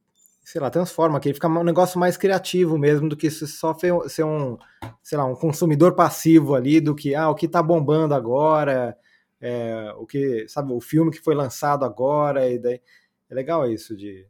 [0.44, 3.74] sei lá, transforma aqui, fica um negócio mais criativo mesmo do que só
[4.08, 4.58] ser um,
[5.02, 8.96] sei lá, um consumidor passivo ali do que, ah, o que tá bombando agora,
[9.40, 12.80] é, o que, sabe, o filme que foi lançado agora, e daí,
[13.30, 14.26] é legal isso de...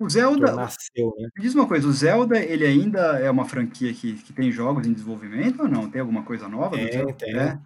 [0.00, 1.28] O Zelda, nasceu, né?
[1.38, 4.94] diz uma coisa, o Zelda, ele ainda é uma franquia que, que tem jogos em
[4.94, 5.90] desenvolvimento ou não?
[5.90, 6.74] Tem alguma coisa nova?
[6.74, 7.38] Tem, tem.
[7.38, 7.60] É?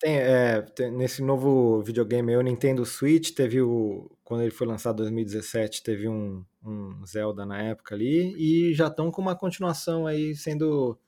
[0.00, 4.10] Tem, é, tem, nesse novo videogame, o Nintendo Switch, teve o.
[4.24, 8.88] Quando ele foi lançado em 2017, teve um, um Zelda na época ali, e já
[8.88, 10.98] estão com uma continuação aí sendo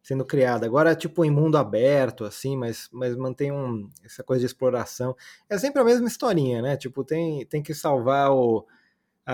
[0.00, 0.64] sendo criada.
[0.66, 5.16] Agora é tipo em mundo aberto, assim, mas, mas mantém um, essa coisa de exploração.
[5.48, 6.76] É sempre a mesma historinha, né?
[6.76, 8.64] Tipo, tem, tem que salvar o,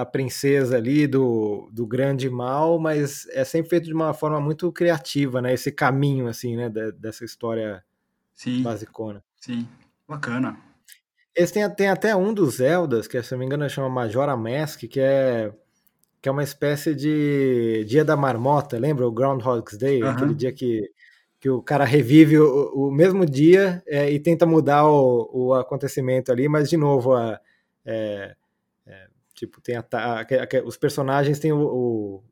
[0.00, 4.70] a princesa ali do, do grande mal, mas é sempre feito de uma forma muito
[4.70, 5.54] criativa, né?
[5.54, 6.68] Esse caminho, assim, né?
[6.68, 7.82] dessa história
[8.34, 8.62] Sim.
[8.62, 9.24] basicona.
[9.40, 9.66] Sim,
[10.06, 10.58] bacana.
[11.34, 14.80] Eles têm, têm até um dos Zeldas, que se não me engano chama Majora Mask,
[14.80, 15.50] que é,
[16.20, 19.06] que é uma espécie de Dia da Marmota, lembra?
[19.06, 20.10] O Groundhog's Day, uhum.
[20.10, 20.90] aquele dia que,
[21.40, 26.30] que o cara revive o, o mesmo dia é, e tenta mudar o, o acontecimento
[26.30, 27.40] ali, mas de novo, a,
[27.82, 28.36] é,
[29.36, 32.24] tipo, tem a, a, a, os personagens têm o, o,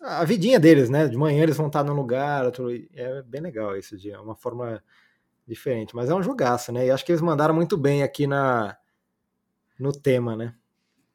[0.00, 1.08] a vidinha deles, né?
[1.08, 4.36] De manhã eles vão estar num lugar, outro, é bem legal esse dia, é uma
[4.36, 4.82] forma
[5.46, 5.94] diferente.
[5.94, 6.86] Mas é um jogaço, né?
[6.86, 8.76] E acho que eles mandaram muito bem aqui na
[9.78, 10.54] no tema, né?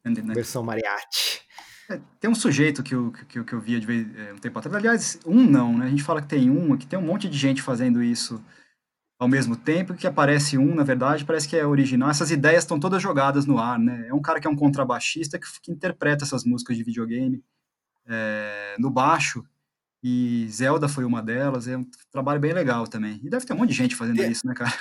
[0.03, 0.33] né?
[0.33, 1.41] Versão mariachi.
[1.89, 4.59] É, tem um sujeito que eu, que, que eu via de vez, é, um tempo
[4.59, 4.75] atrás.
[4.75, 5.85] Aliás, um não, né?
[5.85, 8.43] A gente fala que tem um, que tem um monte de gente fazendo isso
[9.19, 12.09] ao mesmo tempo, que aparece um, na verdade, parece que é original.
[12.09, 14.07] Essas ideias estão todas jogadas no ar, né?
[14.07, 17.43] É um cara que é um contrabaixista que, que interpreta essas músicas de videogame
[18.07, 19.43] é, no baixo
[20.03, 23.19] e Zelda foi uma delas, é um trabalho bem legal também.
[23.23, 24.73] E deve ter um monte de gente fazendo tem, isso, né, cara?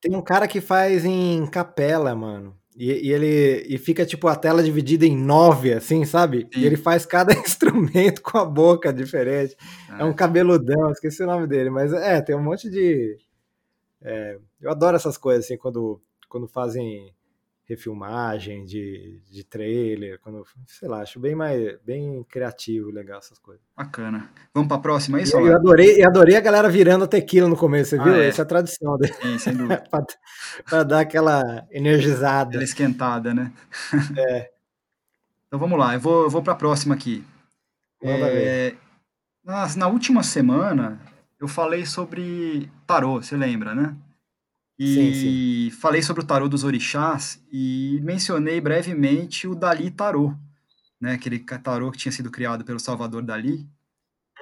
[0.00, 2.56] Tem um cara que faz em capela, mano.
[2.76, 6.48] E, e, ele e fica tipo a tela dividida em nove, assim, sabe?
[6.54, 6.60] Sim.
[6.60, 9.56] E ele faz cada instrumento com a boca diferente.
[9.98, 10.02] É.
[10.02, 13.16] é um cabeludão, esqueci o nome dele, mas é, tem um monte de.
[14.02, 17.14] É, eu adoro essas coisas, assim, quando, quando fazem
[17.68, 23.62] refilmagem de, de trailer, quando, sei lá, acho bem mais bem criativo, legal essas coisas.
[23.76, 24.30] Bacana.
[24.54, 27.46] Vamos para a próxima aí, eu, eu adorei, eu adorei a galera virando a tequila
[27.46, 28.14] no começo, você ah, viu?
[28.14, 28.28] É.
[28.28, 29.12] Essa é a tradição dele.
[29.12, 29.84] Sim, sem dúvida.
[30.64, 32.48] para dar aquela energizada.
[32.48, 33.52] Aquela esquentada, né?
[34.16, 34.50] É.
[35.46, 37.22] então vamos lá, eu vou, eu vou para a próxima aqui.
[38.02, 38.74] Manda é,
[39.44, 40.98] na, na última semana
[41.40, 43.96] eu falei sobre tarô, você lembra, né?
[44.78, 45.76] E sim, sim.
[45.76, 50.34] falei sobre o tarô dos orixás e mencionei brevemente o Dali Tarô,
[51.00, 51.14] né?
[51.14, 53.68] Aquele tarô que tinha sido criado pelo Salvador Dali.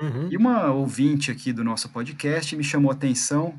[0.01, 0.29] Uhum.
[0.31, 3.59] E uma ouvinte aqui do nosso podcast me chamou a atenção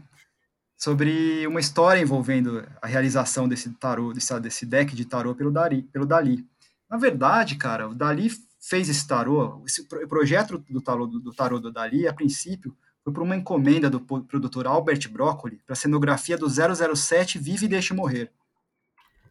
[0.78, 5.82] sobre uma história envolvendo a realização desse tarô, desse, desse deck de tarô pelo Dali,
[5.82, 6.46] pelo Dali.
[6.88, 8.30] Na verdade, cara, o Dali
[8.62, 13.14] fez esse tarô, esse projeto do tarô do, do tarô do Dali, a princípio, foi
[13.14, 17.94] por uma encomenda do produtor Albert Broccoli para a cenografia do 007 Vive e Deixe
[17.94, 18.30] Morrer.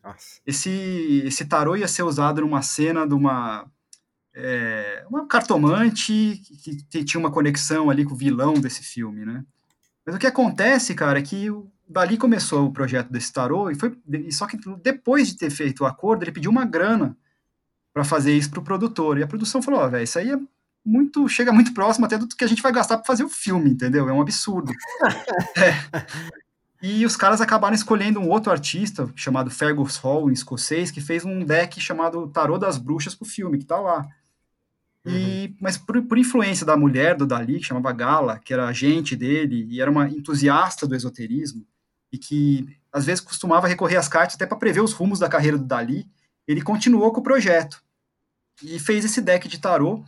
[0.02, 0.40] Nossa.
[0.46, 3.70] Esse, esse tarô ia ser usado numa cena de uma,
[4.34, 9.44] é, uma cartomante que, que, tinha uma conexão ali com o vilão desse filme, né?
[10.06, 13.74] Mas o que acontece, cara, é que o, dali começou o projeto desse tarô e
[13.74, 13.94] foi
[14.30, 17.14] só que depois de ter feito o acordo ele pediu uma grana
[17.92, 20.30] para fazer isso para o produtor e a produção falou, ó, oh, velho, isso aí
[20.30, 20.38] é
[20.86, 23.70] muito chega muito próximo até do que a gente vai gastar para fazer o filme,
[23.70, 24.08] entendeu?
[24.08, 24.72] É um absurdo.
[25.58, 26.06] é.
[26.80, 31.24] E os caras acabaram escolhendo um outro artista chamado Fergus Hall, em escocês, que fez
[31.24, 34.06] um deck chamado Tarô das Bruxas pro filme, que tá lá.
[35.04, 35.56] E, uhum.
[35.60, 39.66] Mas por, por, influência da mulher do Dali, que chamava Gala, que era agente dele
[39.70, 41.66] e era uma entusiasta do esoterismo,
[42.12, 45.58] e que às vezes costumava recorrer às cartas até para prever os rumos da carreira
[45.58, 46.08] do Dali,
[46.46, 47.82] ele continuou com o projeto
[48.62, 50.04] e fez esse deck de tarô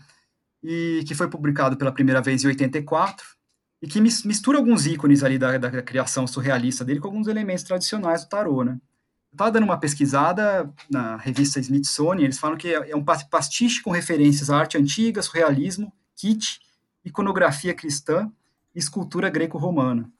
[0.62, 3.24] e que foi publicado pela primeira vez em 84
[3.80, 8.24] e que mistura alguns ícones ali da, da criação surrealista dele com alguns elementos tradicionais
[8.24, 8.80] do tarô, né?
[9.30, 13.90] Eu estava dando uma pesquisada na revista Smithsonian, eles falam que é um pastiche com
[13.90, 16.60] referências à arte antiga, surrealismo, kit,
[17.04, 18.30] iconografia cristã
[18.74, 20.10] e escultura greco-romana.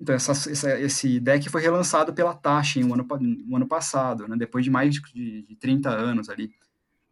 [0.00, 4.36] Então, essa, essa, esse deck foi relançado pela Taschen no ano, no ano passado, né,
[4.36, 6.50] depois de mais de, de 30 anos ali.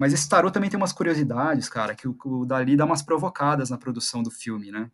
[0.02, 3.70] Mas esse tarô também tem umas curiosidades, cara, que o, o Dali dá umas provocadas
[3.70, 4.90] na produção do filme, né?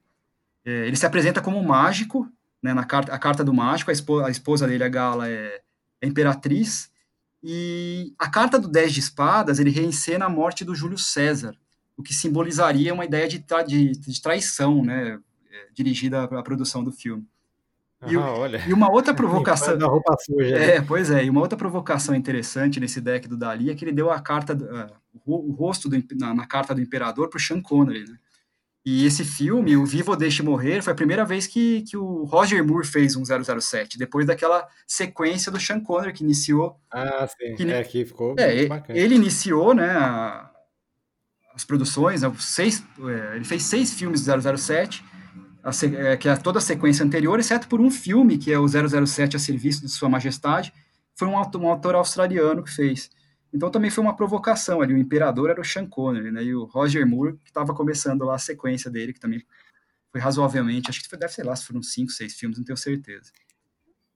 [0.63, 2.31] É, ele se apresenta como um mágico,
[2.63, 5.63] né, na carta, a carta do mágico, a esposa, a esposa dele, a Gala, é,
[6.03, 6.91] é imperatriz,
[7.43, 11.57] e a carta do 10 de espadas, ele reencena a morte do Júlio César,
[11.97, 15.19] o que simbolizaria uma ideia de, tra de, de traição, né,
[15.51, 17.27] é, dirigida à produção do filme.
[18.07, 18.63] E, Ah, olha.
[18.69, 19.77] e uma outra provocação.
[19.77, 20.57] Da roupa suja.
[20.59, 20.77] né?
[20.77, 23.93] É, pois é, e uma outra provocação interessante nesse deck do Dali é que ele
[23.93, 27.41] deu a carta, ah, o ro- o rosto do na, na carta do Imperador pro
[27.41, 28.17] Sean Connery, né?
[28.87, 32.25] E esse filme, o Vivo ou Deixe Morrer, foi a primeira vez que, que o
[32.25, 37.55] Roger Moore fez um 007, depois daquela sequência do Sean Connery que iniciou Ah, sim.
[37.57, 38.99] Que É, aqui ficou é, muito bacana.
[38.99, 40.51] ele iniciou, né, a-
[41.55, 42.83] as produções, né, seis,
[43.33, 45.05] é, ele fez seis filmes do 007,
[45.69, 48.67] a é, que é toda a sequência anterior, exceto por um filme, que é o
[48.67, 50.73] 007 a serviço de sua majestade,
[51.15, 53.11] foi um autor, um autor australiano que fez.
[53.53, 56.65] Então também foi uma provocação ali, o imperador era o Sean Connery, né, e o
[56.65, 59.43] Roger Moore, que estava começando lá a sequência dele, que também
[60.11, 62.77] foi razoavelmente, acho que foi, deve ser lá, se foram cinco, seis filmes, não tenho
[62.77, 63.31] certeza.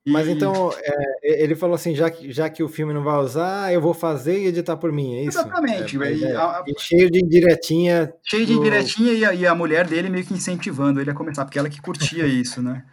[0.07, 3.73] Mas então, é, ele falou assim, já que, já que o filme não vai usar,
[3.73, 5.39] eu vou fazer e editar por mim, é isso?
[5.39, 8.13] Exatamente, É, e a- E cheio de indiretinha.
[8.25, 11.15] Cheio de do- indiretinha e a, e a mulher dele meio que incentivando ele a
[11.15, 12.85] começar, porque ela que curtia isso, né?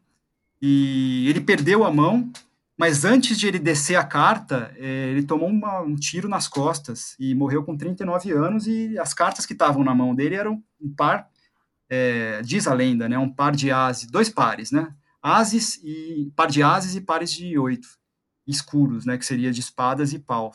[0.61, 2.33] e ele perdeu a mão,
[2.79, 7.15] mas antes de ele descer a carta, eh, ele tomou uma, um tiro nas costas
[7.19, 10.95] e morreu com 39 anos, e as cartas que estavam na mão dele eram um
[10.95, 11.29] par,
[11.91, 16.49] eh, diz a lenda, né, um par de ases, dois pares, né, ases e par
[16.49, 17.89] de ases e pares de oito,
[18.47, 20.53] escuros, né, que seria de espadas e pau.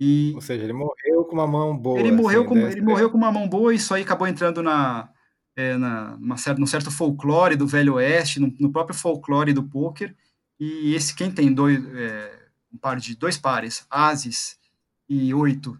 [0.00, 2.00] E Ou seja, ele morreu com uma mão boa.
[2.00, 4.62] ele morreu, assim, com, ele morreu com uma mão boa e isso aí acabou entrando
[4.62, 5.10] na,
[5.54, 10.16] é, na, cer num certo folclore do Velho Oeste, no, no próprio folclore do pôquer.
[10.58, 12.32] E esse quem tem dois, é,
[12.72, 14.58] um par de dois pares, ases
[15.06, 15.78] e oito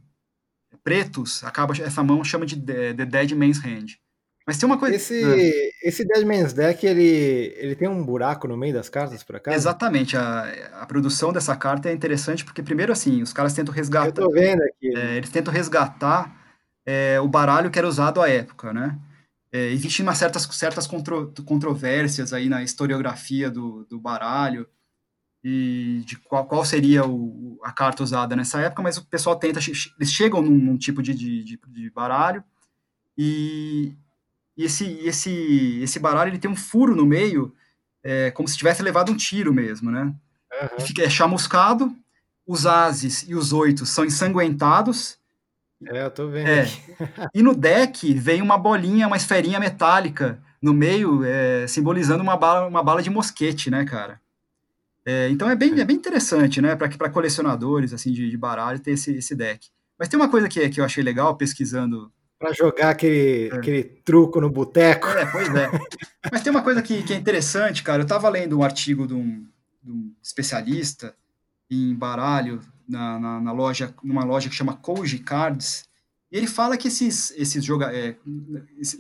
[0.84, 3.98] pretos, acaba essa mão chama de The The Dead Man's Hand.
[4.46, 4.96] Mas tem uma coisa.
[4.96, 9.22] Esse, Ah, esse Dead Man's Deck, ele, ele tem um buraco no meio das cartas,
[9.22, 9.56] por acaso?
[9.56, 13.76] exatamente, a, a produção dessa carta é interessante porque, primeiro, assim, os caras tentam Eu
[13.76, 14.12] resgatar.
[14.12, 14.96] tô vendo aqui.
[14.96, 16.34] É, eles tentam resgatar
[16.86, 18.98] é, o baralho que era usado à época, né?
[19.52, 24.66] É, Existem umas certas, certas contro, controvérsias aí na historiografia do, do baralho
[25.42, 29.58] e de qual, qual seria o, a carta usada nessa época, mas o pessoal tenta,
[29.58, 32.44] eles chegam num, num tipo de, de, de, baralho
[33.16, 33.96] e,
[34.60, 37.54] e esse, esse, esse baralho ele tem um furo no meio,
[38.04, 40.02] é, como se tivesse levado um tiro mesmo, né?
[40.02, 40.84] Uhum.
[40.84, 41.96] Fica, é chamuscado,
[42.46, 45.18] os ases e os oitos são ensanguentados,
[45.86, 46.46] É, eu tô vendo.
[46.46, 46.66] é.
[47.34, 52.66] E no deck vem uma bolinha, uma esferinha metálica no meio, é, simbolizando uma bala,
[52.66, 54.20] uma bala de mosquete, né, cara?
[55.06, 58.90] É, então é bem, é bem interessante, né, para colecionadores assim de, de, baralho ter
[58.90, 59.68] esse, esse deck.
[59.98, 62.12] Mas tem uma coisa que, que eu achei legal pesquisando.
[62.40, 63.54] Para jogar aquele, é.
[63.54, 65.06] aquele truco no boteco.
[65.08, 65.70] É, pois é.
[66.32, 68.00] Mas tem uma coisa que, que é interessante, cara.
[68.00, 69.46] Eu estava lendo um artigo de um,
[69.82, 71.14] de um especialista
[71.70, 75.84] em baralho na, na, na, loja, numa loja que chama Koji Cards,
[76.32, 78.16] e ele fala que esses, esses joga, é,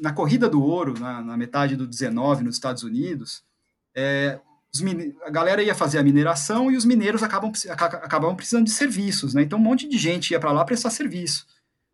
[0.00, 3.42] na corrida do ouro, na, na, metade do 19 nos Estados Unidos,
[3.94, 4.38] é,
[5.24, 9.42] a galera ia fazer a mineração e os mineiros acabam, acabavam precisando de serviços, né?
[9.42, 11.46] Então um monte de gente ia para lá prestar serviço.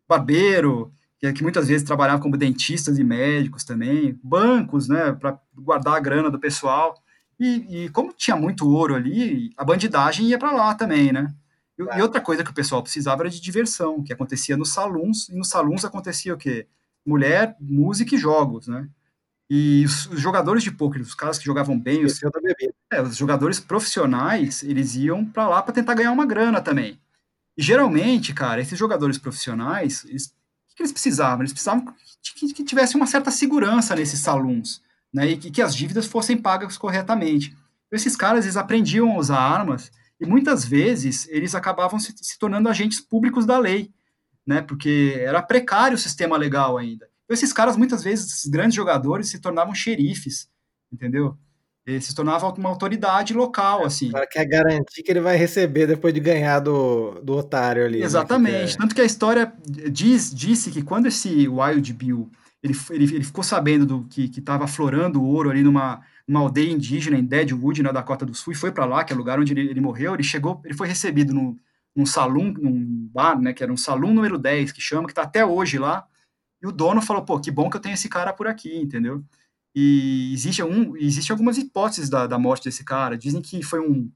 [0.07, 5.95] Barbeiro, que, que, muitas vezes trabalhava como dentistas e médicos também, bancos, né, para guardar
[5.95, 6.95] a grana do pessoal.
[7.39, 11.33] E, e, como tinha muito ouro ali, a bandidagem ia para lá também, né?
[11.77, 15.29] E, e outra coisa que o pessoal precisava era de diversão, que acontecia nos salões,
[15.29, 16.67] e nos salões acontecia o quê?
[17.05, 18.89] Mulher, música e jogos, né?
[19.49, 22.19] E os, os jogadores de poker, os caras que jogavam bem, os,
[22.91, 26.99] é, os jogadores profissionais, eles iam para lá para tentar ganhar uma grana também.
[27.57, 30.35] E geralmente, cara, esses jogadores profissionais, eles,
[30.77, 31.41] que eles precisavam?
[31.41, 31.93] Eles precisavam
[32.35, 35.31] que, que tivesse uma certa segurança nesses salões, né?
[35.31, 37.57] E que, que as dívidas fossem pagas corretamente.
[37.91, 42.69] Esses caras, eles aprendiam a usar armas e muitas vezes eles acabavam se, se tornando
[42.69, 43.91] agentes públicos da lei,
[44.45, 44.61] né?
[44.61, 47.09] Porque era precário o sistema legal ainda.
[47.25, 50.47] Então, esses caras, muitas vezes, esses grandes jogadores, se tornavam xerifes,
[50.91, 51.37] entendeu?
[51.87, 54.09] Eles se tornavam uma autoridade local, assim.
[54.09, 58.03] O cara quer garantir que ele vai receber depois de ganhar do, do otário ali.
[58.03, 58.53] Exatamente.
[58.53, 58.65] Né?
[58.65, 58.77] Que é...
[58.77, 59.53] Tanto que a história
[59.89, 62.29] diz, disse que quando esse Wild Bill
[62.61, 66.71] ele, ele, ele ficou sabendo do que estava aflorando o ouro ali numa, numa aldeia
[66.71, 69.39] indígena em Deadwood, na Dakota do Sul, e foi para lá, que é o lugar
[69.39, 70.13] onde ele, ele, morreu.
[70.13, 71.57] Ele chegou, ele foi recebido no,
[71.95, 75.21] num salão, num bar, né, que era um salão número 10, que chama, que está
[75.21, 76.05] até hoje lá,
[76.61, 79.23] e o dono falou, pô, que bom que eu tenho esse cara por aqui, entendeu?
[79.79, 83.15] E existe, um, existe algumas hipóteses da, da morte desse cara.
[83.15, 84.09] Dizem que foi um.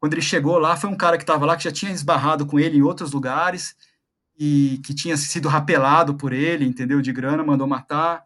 [0.00, 2.58] Quando ele chegou lá, foi um cara que estava lá que já tinha esbarrado com
[2.58, 3.76] ele em outros lugares
[4.34, 7.02] e que tinha sido rapelado por ele, entendeu?
[7.02, 8.24] De grana, mandou matar.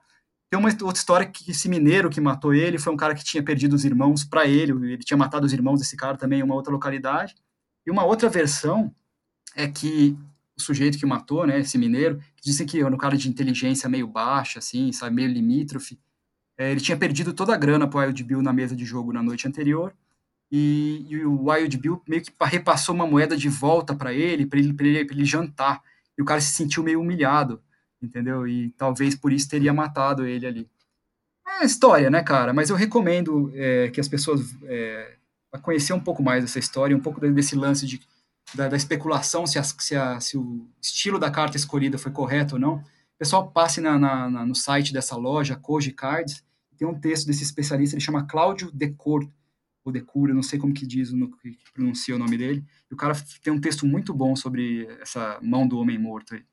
[0.48, 3.42] Tem uma outra história que esse mineiro que matou ele foi um cara que tinha
[3.42, 4.70] perdido os irmãos para ele.
[4.92, 7.34] Ele tinha matado os irmãos desse cara também em uma outra localidade.
[7.84, 8.94] E uma outra versão
[9.56, 10.16] é que
[10.56, 14.06] o sujeito que matou, né, esse mineiro, dizem que era um cara de inteligência meio
[14.06, 15.98] baixa, assim, sabe, meio limítrofe.
[16.59, 19.22] É, ele tinha perdido toda a grana pro Wild Bill na mesa de jogo na
[19.22, 19.94] noite anterior.
[20.50, 24.59] E, e o Wild Bill meio que repassou uma moeda de volta para ele, para
[24.59, 25.80] ele, ele, ele jantar.
[26.16, 27.62] E o cara se sentiu meio humilhado,
[28.02, 28.46] entendeu?
[28.46, 30.68] E talvez por isso teria matado ele ali.
[31.61, 32.52] É história, né, cara?
[32.52, 35.16] Mas eu recomendo é, que as pessoas é,
[35.62, 38.00] conhecer um pouco mais dessa história, um pouco desse lance de
[38.54, 42.54] da, da especulação se, a, se, a, se, o estilo da carta escolhida foi correto
[42.54, 46.42] ou não, o pessoal passe na, na, na, no site dessa loja, Koji Cards,
[46.78, 49.28] tem um texto desse especialista, ele chama Cláudio Decor,
[49.84, 52.96] ou Decura, não sei como que diz, no, que pronuncia o nome dele, e o
[52.96, 56.44] cara tem um texto muito bom sobre essa mão do homem morto aí.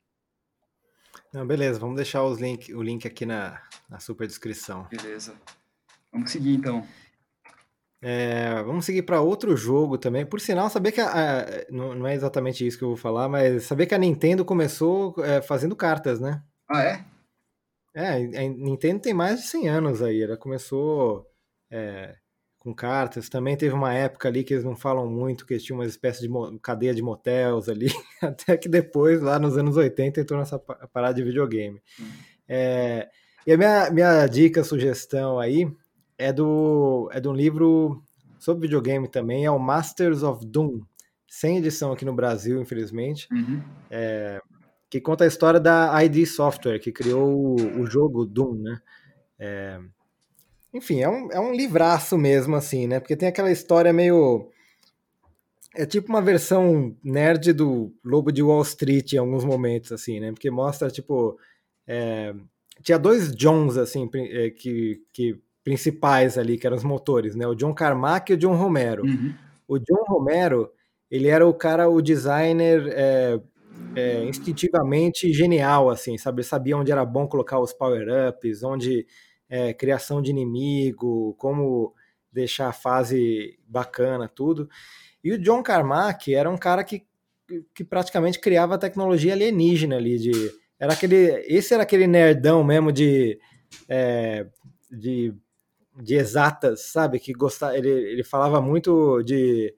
[1.32, 4.88] Não, beleza, vamos deixar os link, o link aqui na, na super descrição.
[4.90, 5.36] Beleza.
[6.12, 6.86] Vamos seguir então.
[8.02, 10.26] É, vamos seguir para outro jogo também.
[10.26, 13.28] Por sinal, saber que a, a, não, não, é exatamente isso que eu vou falar,
[13.28, 16.42] mas saber que a Nintendo começou é, fazendo cartas, né?
[16.70, 17.06] Ah, é?
[17.96, 20.22] É, a Nintendo tem mais de 100 anos aí.
[20.22, 21.26] Ela começou
[21.72, 22.16] é,
[22.60, 23.30] com cartas.
[23.30, 26.28] Também teve uma época ali que eles não falam muito, que eles tinham uma espécie
[26.28, 27.88] de cadeia de motels ali.
[28.22, 31.82] Até que depois, lá nos anos 80, entrou nessa parada de videogame.
[32.00, 32.12] Hum.
[32.48, 33.10] É,
[33.48, 35.72] e a minha, minha dica, sugestão aí
[36.18, 38.02] é do é de um livro
[38.40, 40.82] sobre videogame também, é o Masters of Doom,
[41.28, 43.62] sem edição aqui no Brasil, infelizmente, uhum.
[43.90, 44.42] é,
[44.90, 48.82] que conta a história da ID Software, que criou o, o jogo Doom, né?
[49.40, 49.80] É,
[50.74, 53.00] enfim, é um, é um livraço mesmo, assim, né?
[53.00, 54.50] Porque tem aquela história meio...
[55.74, 60.32] É tipo uma versão nerd do Lobo de Wall Street em alguns momentos, assim, né?
[60.32, 61.38] Porque mostra, tipo...
[61.88, 62.34] É,
[62.84, 67.48] tinha dois Johns, assim, é, que, que principais ali, que eram os motores, né?
[67.48, 69.04] O John Carmack e o John Romero.
[69.04, 69.34] Uhum.
[69.68, 70.72] O John Romero,
[71.10, 73.40] ele era o cara, o designer é,
[73.96, 76.42] é, instintivamente genial, assim, sabe?
[76.42, 79.06] Ele sabia onde era bom colocar os power-ups, onde
[79.50, 81.94] é, criação de inimigo, como
[82.32, 84.70] deixar a fase bacana, tudo.
[85.24, 87.06] E o John Carmack era um cara que,
[87.74, 90.32] que praticamente criava tecnologia alienígena ali, de...
[90.78, 91.16] Era aquele,
[91.48, 93.40] esse era aquele nerdão mesmo de,
[93.88, 94.46] é,
[94.92, 95.34] de
[96.02, 97.20] de exatas, sabe?
[97.20, 99.74] Que gosta, ele, ele falava muito de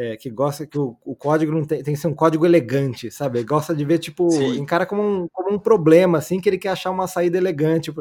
[0.00, 3.10] é, que gosta que o, o código não tem, tem, que ser um código elegante,
[3.10, 3.38] sabe?
[3.38, 4.56] Ele gosta de ver, tipo, Sim.
[4.56, 7.92] encara como um, como um problema, assim, que ele quer achar uma saída elegante.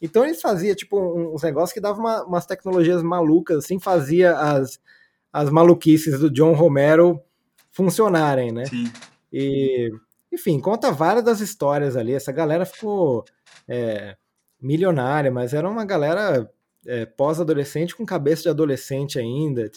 [0.00, 4.78] Então eles faziam, tipo, uns negócios que davam uma, umas tecnologias malucas, assim, fazia as,
[5.32, 7.20] as maluquices do John Romero
[7.72, 8.66] funcionarem, né?
[8.66, 8.84] Sim.
[9.32, 9.90] E,
[10.30, 12.12] enfim, conta várias das histórias ali.
[12.12, 13.24] Essa galera ficou
[13.66, 14.16] é,
[14.62, 16.48] milionária, mas era uma galera
[16.86, 19.68] é, pós-adolescente com cabeça de adolescente ainda,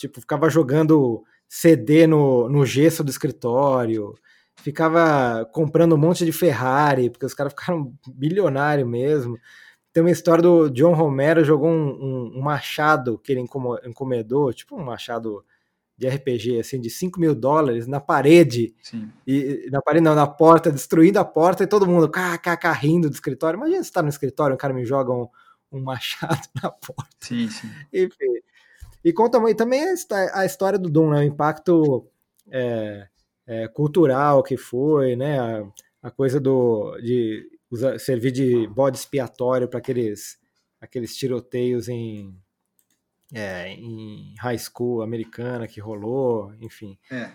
[0.00, 4.14] tipo, ficava jogando CD no, no gesso do escritório,
[4.56, 9.38] ficava comprando um monte de Ferrari, porque os caras ficaram bilionários mesmo.
[9.92, 13.44] Tem uma história do John Romero, jogou um, um, um machado que ele
[13.84, 15.44] encomendou, tipo um machado
[15.98, 18.74] de RPG, assim, de 5 mil dólares na parede.
[18.82, 19.10] Sim.
[19.26, 23.12] E, na parede, não, na porta, destruindo a porta e todo mundo kkk rindo do
[23.12, 23.58] escritório.
[23.58, 25.28] Imagina você tá no escritório, o cara me joga um,
[25.70, 27.04] um machado na porta.
[27.20, 27.68] Sim, sim.
[27.92, 28.40] Enfim.
[29.04, 29.82] E conta e também
[30.34, 31.20] a história do Doom, né?
[31.20, 32.06] O impacto
[32.50, 33.06] é,
[33.46, 35.38] é, cultural que foi, né?
[35.38, 35.64] A,
[36.02, 40.38] a coisa do de usar, servir de bode expiatório para aqueles
[40.80, 42.34] aqueles tiroteios em
[43.32, 46.98] é, em high school americana que rolou, enfim.
[47.10, 47.30] É.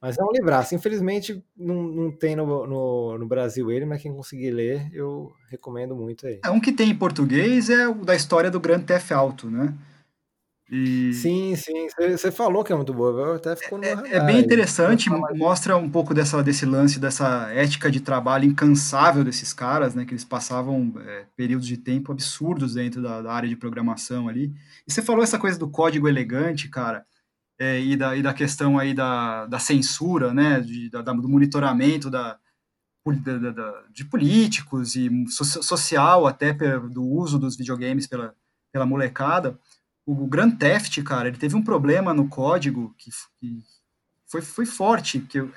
[0.00, 0.74] Mas é um livraço.
[0.74, 5.94] Infelizmente não, não tem no, no, no, Brasil ele, mas quem conseguir ler, eu recomendo
[5.94, 6.40] muito aí.
[6.42, 9.76] É, um que tem em português é o da história do Grand Theft Auto, né?
[10.70, 11.12] E...
[11.12, 11.88] Sim, sim.
[11.98, 15.90] Você falou que é muito boa, até ficou no é, é bem interessante, mostra um
[15.90, 20.04] pouco dessa, desse lance, dessa ética de trabalho incansável desses caras, né?
[20.04, 24.54] Que eles passavam é, períodos de tempo absurdos dentro da, da, área de programação ali.
[24.86, 27.04] E você falou essa coisa do código elegante, cara,
[27.58, 30.60] é, e, da, e da questão aí da, da censura, né?
[30.60, 32.38] De, da, do monitoramento da,
[33.90, 38.34] de políticos e so, social até do uso dos videogames pela,
[38.72, 39.58] pela molecada
[40.12, 43.62] o Grand Theft, cara, ele teve um problema no código que, que
[44.26, 45.20] foi, foi forte.
[45.20, 45.48] Que,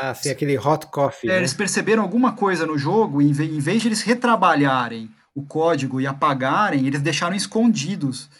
[0.00, 1.28] ah, sim, aquele hot coffee.
[1.28, 1.38] É, né?
[1.38, 6.06] Eles perceberam alguma coisa no jogo, e em vez de eles retrabalharem o código e
[6.06, 8.30] apagarem, eles deixaram escondidos,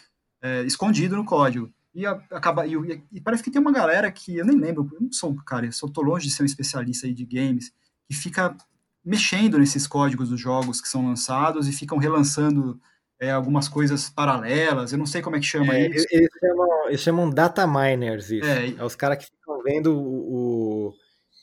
[0.41, 1.71] é, escondido no código.
[1.93, 5.11] E, acaba, e, e, parece que tem uma galera que, eu nem lembro, eu não
[5.11, 7.71] sou, cara, eu sou, tô longe de ser um especialista aí de games,
[8.07, 8.55] que fica
[9.03, 12.79] mexendo nesses códigos dos jogos que são lançados e ficam relançando
[13.19, 16.07] é, algumas coisas paralelas, eu não sei como é que chama é, isso.
[16.09, 18.49] Eles chamam, eles chamam data miners isso.
[18.49, 20.93] É, é os caras que ficam vendo o, o,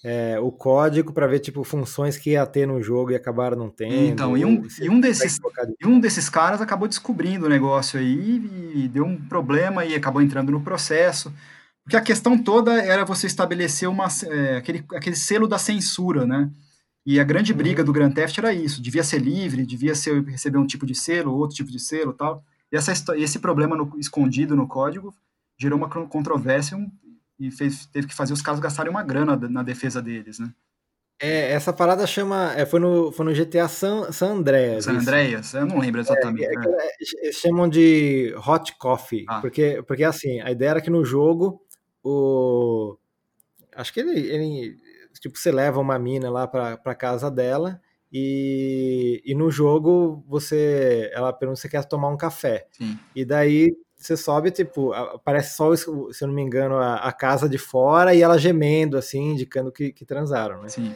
[0.03, 3.69] é, o código para ver tipo funções que ia ter no jogo e acabaram não
[3.69, 3.95] tendo.
[3.95, 5.39] Então, e um, e um, desses,
[5.81, 10.23] e um desses caras acabou descobrindo o negócio aí e deu um problema e acabou
[10.23, 11.33] entrando no processo.
[11.85, 16.51] Porque a questão toda era você estabelecer uma, é, aquele, aquele selo da censura, né?
[17.07, 17.59] E a grande uhum.
[17.59, 20.95] briga do Grand Theft era isso, devia ser livre, devia ser, receber um tipo de
[20.95, 22.43] selo, outro tipo de selo tal.
[22.71, 25.15] E essa, esse problema no, escondido no código
[25.57, 26.77] gerou uma controvérsia
[27.39, 30.53] e fez, teve que fazer os caras gastarem uma grana na defesa deles, né?
[31.23, 32.53] É, essa parada chama.
[32.55, 34.85] É, foi, no, foi no GTA San, San Andreas.
[34.85, 35.55] San Andreas?
[35.55, 36.45] Eu não lembro exatamente.
[36.45, 37.33] É, é, é.
[37.33, 39.25] chamam de hot coffee.
[39.27, 39.41] Ah.
[39.41, 41.63] Porque, porque assim, a ideia era que no jogo
[42.05, 42.99] o.
[43.75, 44.77] Acho que ele, ele
[45.21, 47.81] tipo, você leva uma mina lá para casa dela
[48.13, 52.67] e, e no jogo você ela pergunta se você quer tomar um café.
[52.73, 52.99] Sim.
[53.15, 57.49] E daí você sobe, tipo, aparece só, se eu não me engano, a, a casa
[57.49, 60.69] de fora e ela gemendo, assim, indicando que, que transaram, né?
[60.69, 60.95] Sim.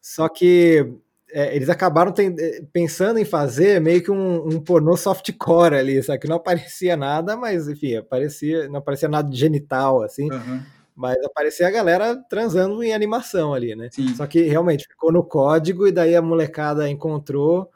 [0.00, 0.94] Só que
[1.32, 6.02] é, eles acabaram tem, é, pensando em fazer meio que um, um pornô softcore ali,
[6.02, 6.18] sabe?
[6.18, 10.30] Que não aparecia nada, mas, enfim, aparecia, não aparecia nada de genital, assim.
[10.30, 10.62] Uhum.
[10.94, 13.88] Mas aparecia a galera transando em animação ali, né?
[13.90, 14.14] Sim.
[14.14, 17.70] Só que realmente ficou no código e daí a molecada encontrou.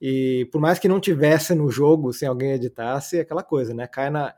[0.00, 3.86] E por mais que não tivesse no jogo, sem alguém editasse, é aquela coisa, né?
[3.86, 4.34] Cai na,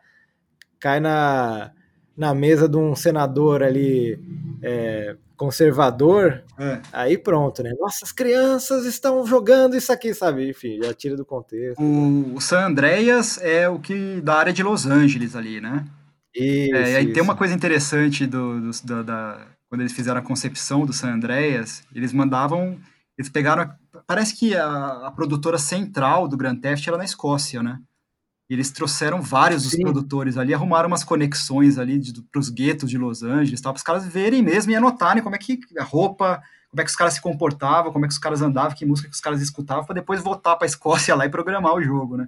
[0.78, 1.72] cai na,
[2.16, 4.20] na mesa de um senador ali
[4.62, 6.80] é, conservador, é.
[6.92, 7.72] aí pronto, né?
[7.78, 10.50] Nossas crianças estão jogando isso aqui, sabe?
[10.50, 11.80] Enfim, já tira do contexto.
[11.80, 15.84] O, o San Andreas é o que da área de Los Angeles ali, né?
[16.34, 17.14] Isso, é, e aí isso.
[17.14, 21.12] tem uma coisa interessante do, do, do, da, quando eles fizeram a concepção do San
[21.14, 22.78] Andreas, eles mandavam,
[23.16, 23.70] eles pegaram,
[24.06, 27.80] parece que a, a produtora central do Grand Theft era na Escócia, né?
[28.50, 32.00] E eles trouxeram vários dos produtores ali, arrumaram umas conexões ali
[32.32, 35.38] para os guetos de Los Angeles, para os caras verem mesmo e anotarem como é
[35.38, 38.40] que a roupa, como é que os caras se comportavam, como é que os caras
[38.40, 41.30] andavam, que música que os caras escutavam, para depois voltar para a Escócia lá e
[41.30, 42.26] programar o jogo, né?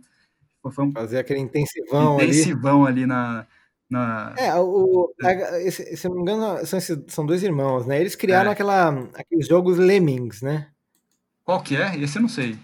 [0.70, 0.92] Foi um...
[0.92, 3.46] Fazer aquele intensivão, intensivão ali, ali na,
[3.90, 4.32] na...
[4.38, 6.78] É, o, a, esse, se não me engano, são,
[7.08, 8.00] são dois irmãos, né?
[8.00, 8.52] Eles criaram é.
[8.52, 10.68] aquela, aqueles jogos Lemmings, né?
[11.44, 11.96] Qual que é?
[11.96, 12.56] Esse eu não sei.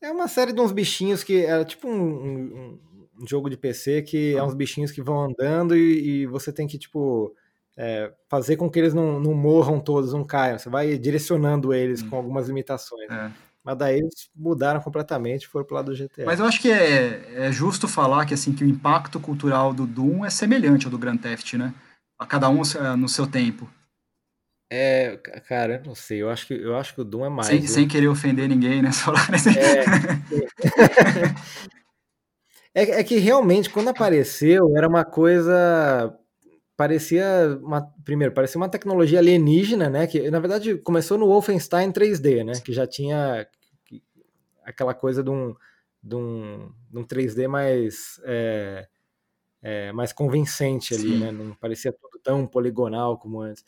[0.00, 2.78] É uma série de uns bichinhos que era tipo um,
[3.20, 4.40] um, jogo de PC que ah.
[4.40, 7.34] é uns bichinhos que vão andando e, e você tem que, tipo,
[7.76, 10.58] é, fazer com que eles não, não morram todos, não caiam.
[10.58, 12.10] Você vai direcionando eles hum.
[12.10, 13.10] com algumas limitações.
[13.10, 13.30] É.
[13.66, 16.24] Mas daí eles mudaram completamente e foram pro lado do GTA.
[16.24, 19.84] Mas eu acho que é, é justo falar que assim que o impacto cultural do
[19.84, 21.74] Doom é semelhante ao do Grand Theft, né?
[22.16, 22.62] A cada um
[22.96, 23.68] no seu tempo.
[24.70, 25.16] É,
[25.48, 26.22] cara, eu não sei.
[26.22, 27.48] Eu acho que, eu acho que o Doom é mais.
[27.48, 28.92] Sem, sem querer ofender ninguém, né?
[28.94, 29.50] Falar assim.
[32.72, 36.16] é, é, é que realmente, quando apareceu, era uma coisa
[36.76, 42.44] parecia uma, primeiro, parecia uma tecnologia alienígena, né, que na verdade começou no Wolfenstein 3D,
[42.44, 43.46] né, que já tinha
[44.66, 45.54] aquela coisa de um,
[46.02, 48.86] de um, de um 3D mais é,
[49.62, 51.18] é, mais convincente ali, Sim.
[51.18, 53.64] né, não parecia tudo tão poligonal como antes.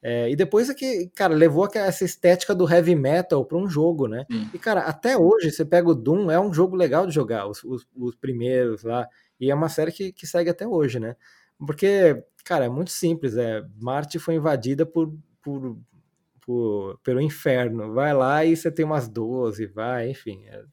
[0.00, 4.06] É, e depois é que, cara, levou essa estética do heavy metal para um jogo,
[4.06, 4.24] né?
[4.30, 4.48] Sim.
[4.54, 7.64] E, cara, até hoje, você pega o Doom, é um jogo legal de jogar, os,
[7.64, 9.08] os, os primeiros lá,
[9.40, 11.16] e é uma série que, que segue até hoje, né?
[11.66, 13.36] Porque, cara, é muito simples.
[13.36, 15.76] É, Marte foi invadida por, por,
[16.52, 17.92] por- pelo inferno.
[17.92, 20.40] Vai lá e você tem umas 12, vai, enfim.
[20.46, 20.64] é-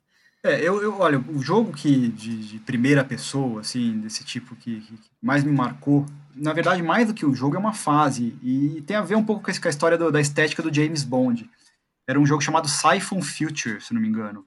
[0.45, 4.79] É, eu, eu olha, o jogo que de, de primeira pessoa, assim, desse tipo que,
[4.81, 6.05] que mais me marcou,
[6.35, 9.25] na verdade, mais do que o jogo é uma fase e tem a ver um
[9.25, 11.49] pouco com a história do- da estética do James Bond.
[12.07, 14.45] Era um jogo chamado Siphon Future, se não me engano.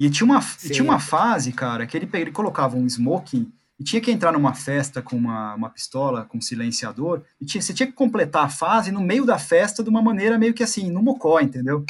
[0.00, 0.70] E tinha uma, Sim.
[0.72, 4.54] tinha uma fase, cara, que ele, ele colocava um smoking e tinha que entrar numa
[4.54, 8.48] festa com uma, uma pistola, com um silenciador, e tinha, você tinha que completar a
[8.48, 11.84] fase no meio da festa de uma maneira meio que assim, no mocó, entendeu?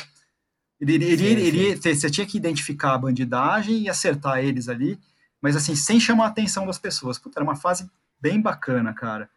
[0.81, 1.95] Ele, ele, Sim, ele, sim.
[1.95, 4.99] você tinha que identificar a bandidagem e acertar eles ali,
[5.41, 7.19] mas assim, sem chamar a atenção das pessoas.
[7.19, 9.29] Puta, era uma fase bem bacana, cara.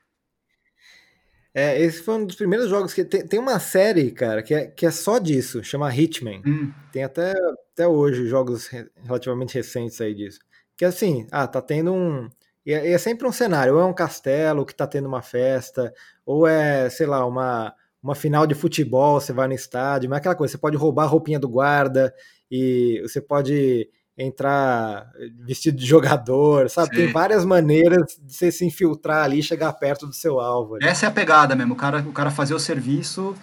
[1.54, 4.68] É, esse foi um dos primeiros jogos que tem, tem uma série, cara, que é,
[4.68, 6.41] que é só disso, chama Hitman.
[6.45, 7.34] Hum, Tem até,
[7.74, 10.39] até hoje jogos re- relativamente recentes aí disso.
[10.78, 12.30] Que assim, ah, tá tendo um.
[12.66, 15.22] E é, e é sempre um cenário, ou é um castelo que tá tendo uma
[15.22, 15.93] festa,
[16.26, 20.20] ou é, sei lá, uma, uma final de futebol, você vai no estádio, mas é
[20.20, 22.14] aquela coisa, você pode roubar a roupinha do guarda,
[22.49, 25.09] e você pode entrar
[25.39, 26.89] vestido de jogador, sabe?
[26.89, 26.95] Sim.
[27.03, 30.76] Tem várias maneiras de você se infiltrar ali e chegar perto do seu alvo.
[30.76, 30.86] ali.
[30.86, 33.36] essa é a pegada mesmo, o cara, o cara fazer o serviço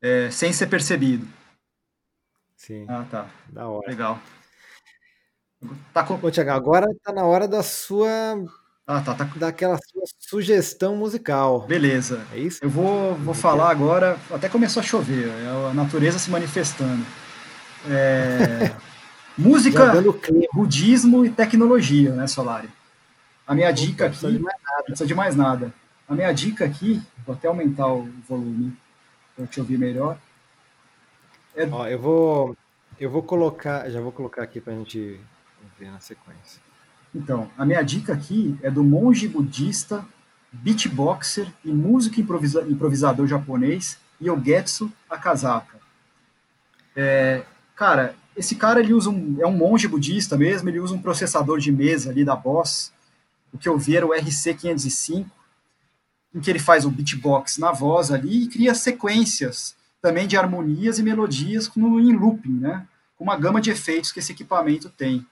[0.00, 1.26] é, sem ser percebido.
[2.56, 3.28] Sim, Ah, tá.
[3.48, 3.90] da hora.
[3.90, 4.18] Legal.
[5.92, 6.16] Tá com...
[6.16, 8.08] Bom, Tiago, agora tá na hora da sua
[8.86, 9.24] Ah, tá, tá.
[9.36, 11.60] daquela sua sugestão musical.
[11.62, 12.26] Beleza.
[12.32, 12.58] É isso?
[12.62, 14.18] Eu vou, vou falar agora.
[14.30, 17.04] Até começou a chover, é a natureza se manifestando.
[17.88, 18.74] É,
[19.38, 19.92] música,
[20.52, 22.68] budismo e tecnologia, né, Solari?
[23.46, 24.26] A minha dica aqui.
[24.26, 24.50] Não
[24.84, 25.72] precisa de mais nada.
[26.08, 28.76] A minha dica aqui, vou até aumentar o volume
[29.36, 30.18] para te ouvir melhor.
[31.70, 32.56] Ó, eu vou
[32.98, 35.20] eu vou colocar, já vou colocar aqui pra gente
[35.78, 36.60] ver na sequência.
[37.14, 40.04] Então, a minha dica aqui é do monge budista,
[40.52, 45.78] beatboxer e músico improvisa- improvisador japonês Yogetsu Akazaka.
[46.96, 47.44] É,
[47.74, 51.58] cara, esse cara ele usa um, é um monge budista mesmo, ele usa um processador
[51.58, 52.92] de mesa ali da Boss,
[53.52, 55.26] o que eu vi era o RC505,
[56.34, 60.98] em que ele faz o beatbox na voz ali e cria sequências também de harmonias
[60.98, 62.86] e melodias no, em looping, né?
[63.16, 65.24] Com uma gama de efeitos que esse equipamento tem.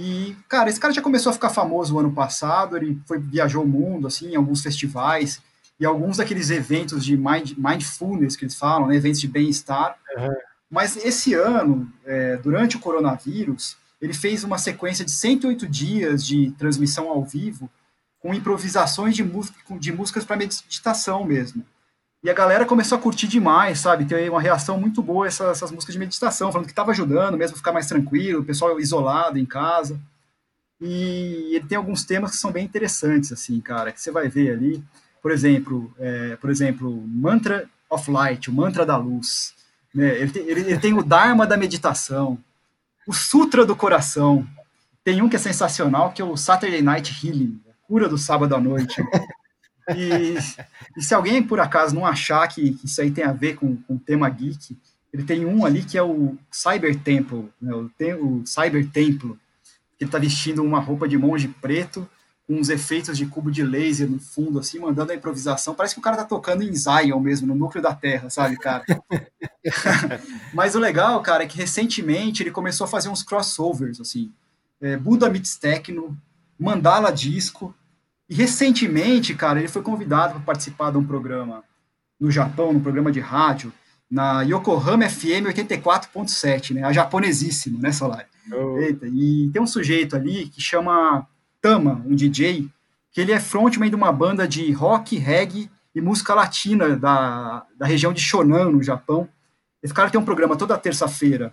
[0.00, 3.64] E, cara, esse cara já começou a ficar famoso o ano passado, ele foi, viajou
[3.64, 5.42] o mundo, assim, em alguns festivais,
[5.80, 9.98] e alguns daqueles eventos de mind, mindfulness que eles falam, né, eventos de bem-estar.
[10.70, 16.52] Mas esse ano, é, durante o coronavírus, ele fez uma sequência de 108 dias de
[16.52, 17.68] transmissão ao vivo,
[18.20, 21.64] com improvisações de, música, de músicas para meditação mesmo.
[22.22, 24.04] E a galera começou a curtir demais, sabe?
[24.04, 27.54] Tem uma reação muito boa essa, essas músicas de meditação, falando que estava ajudando mesmo
[27.54, 30.00] a ficar mais tranquilo, o pessoal isolado em casa.
[30.80, 34.52] E ele tem alguns temas que são bem interessantes, assim, cara, que você vai ver
[34.52, 34.82] ali.
[35.22, 39.54] Por exemplo, é, por exemplo, Mantra of Light, o mantra da luz.
[39.94, 40.18] Né?
[40.18, 42.38] Ele, tem, ele, ele tem o Dharma da meditação,
[43.06, 44.46] o Sutra do coração.
[45.04, 48.54] Tem um que é sensacional, que é o Saturday Night Healing, a cura do sábado
[48.54, 49.00] à noite.
[49.96, 50.34] E,
[50.96, 53.76] e, se alguém por acaso não achar que, que, isso aí tem a ver com,
[53.76, 54.76] com o tema geek,
[55.12, 57.90] ele tem um ali que é o Cyber Temple, né, o,
[58.24, 59.38] o Cyber Templo,
[59.96, 62.08] que ele está vestindo uma roupa de monge preto,
[62.48, 65.74] com uns efeitos de cubo de laser no fundo, assim, mandando a improvisação.
[65.74, 68.84] Parece que o cara tá tocando em Zion mesmo, no núcleo da Terra, sabe, cara?
[70.54, 74.32] Mas o legal, cara, é que recentemente ele começou a fazer uns crossovers, assim.
[74.80, 76.16] É, Buda Meets Techno,
[76.58, 77.74] Mandala Disco,
[78.28, 81.64] e recentemente, cara, ele foi convidado para participar de um programa
[82.20, 83.72] no Japão, num programa de rádio,
[84.10, 86.82] na Yokohama FM 84.7, né?
[86.82, 88.26] A japonesíssima, né, Solari?
[88.52, 88.78] Oh.
[88.78, 91.26] Eita, e tem um sujeito ali que chama
[91.60, 92.68] Tama, um DJ,
[93.12, 97.86] que ele é frontman de uma banda de rock, reggae e música latina da, da
[97.86, 99.28] região de Shonan, no Japão.
[99.82, 101.52] Esse cara tem um programa toda terça-feira,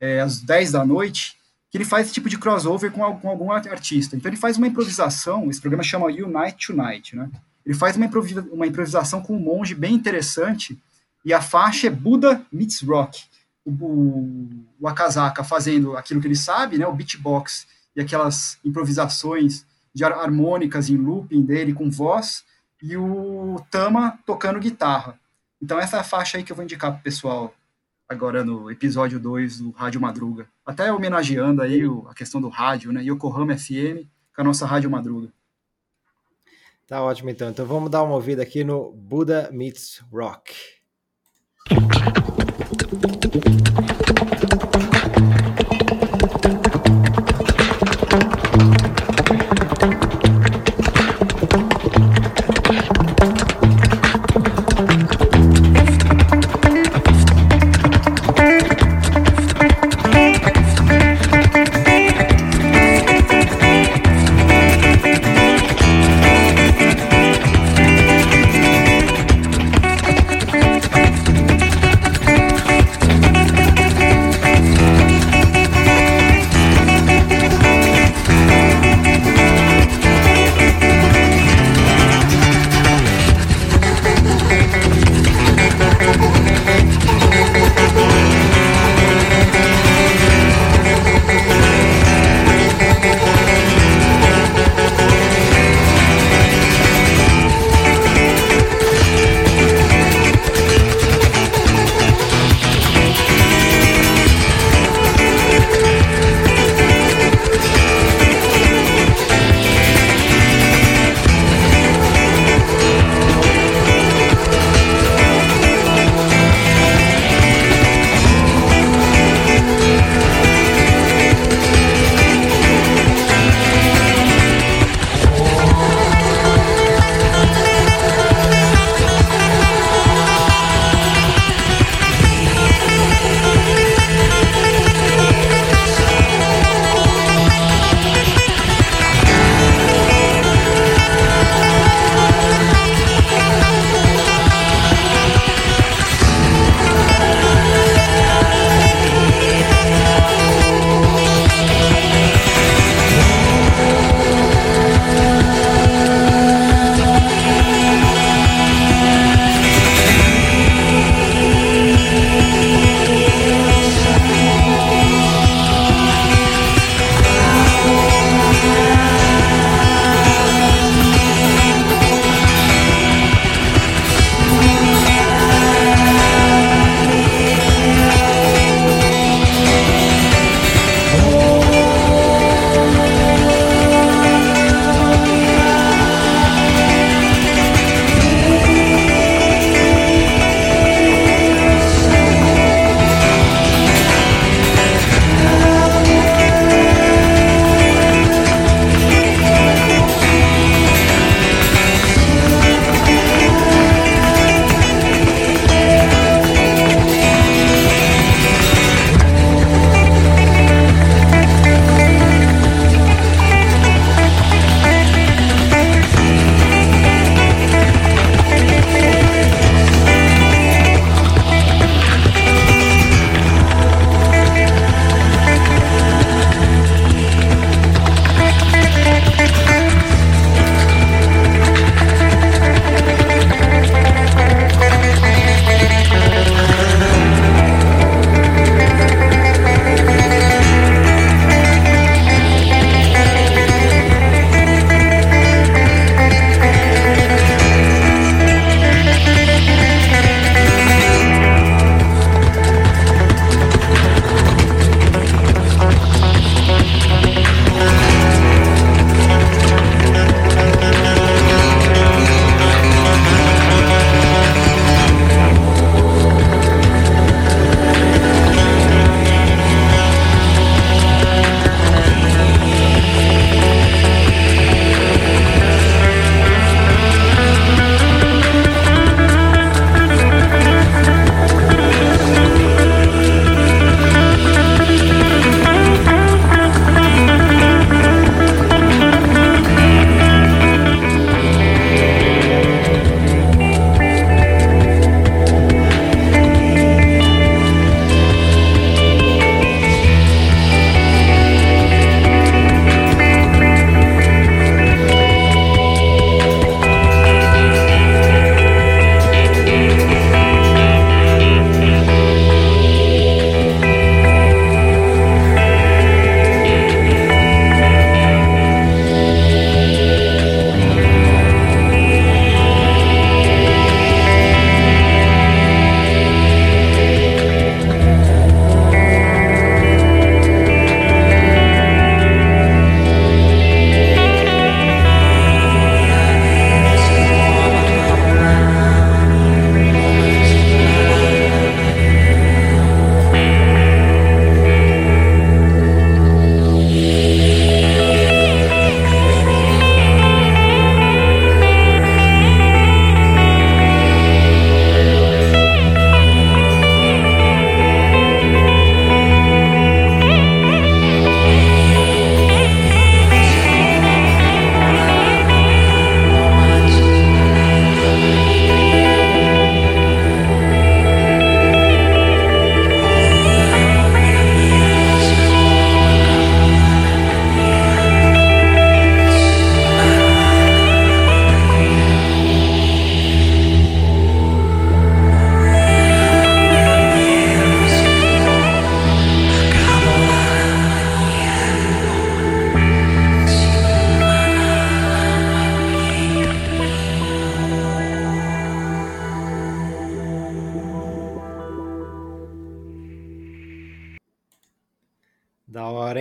[0.00, 1.35] é, às 10 da noite,
[1.70, 4.16] que ele faz esse tipo de crossover com, com algum artista.
[4.16, 7.30] Então ele faz uma improvisação, esse programa chama Unite Tonight, né?
[7.64, 10.78] Ele faz uma, improvisa, uma improvisação com um monge bem interessante,
[11.24, 13.24] e a faixa é Buda Meets Rock.
[13.64, 14.48] O, o,
[14.78, 20.88] o Akazaka fazendo aquilo que ele sabe, né, o beatbox, e aquelas improvisações de harmônicas
[20.88, 22.44] em looping dele com voz,
[22.80, 25.18] e o Tama tocando guitarra.
[25.60, 27.52] Então essa é a faixa aí que eu vou indicar pro pessoal
[28.08, 30.48] agora no episódio 2 do Rádio Madruga.
[30.64, 33.02] Até homenageando aí a questão do rádio, né?
[33.02, 35.32] Yokohama FM com a nossa Rádio Madruga.
[36.86, 37.50] Tá ótimo então.
[37.50, 40.54] Então vamos dar uma ouvida aqui no Buddha Meets Rock.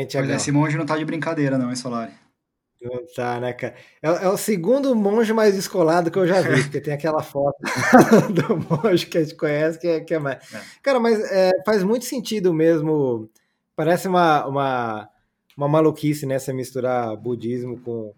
[0.05, 0.31] Pois Tiagão?
[0.31, 2.13] é, esse monge não tá de brincadeira, não, hein, Solari?
[2.81, 3.75] Não tá, né, cara?
[4.01, 7.57] É, é o segundo monge mais descolado que eu já vi, porque tem aquela foto
[8.31, 10.53] do monge que a gente conhece que é, que é mais.
[10.53, 10.61] É.
[10.83, 13.29] Cara, mas é, faz muito sentido mesmo.
[13.75, 15.09] Parece uma, uma,
[15.57, 16.37] uma maluquice, né?
[16.37, 18.13] Você misturar budismo com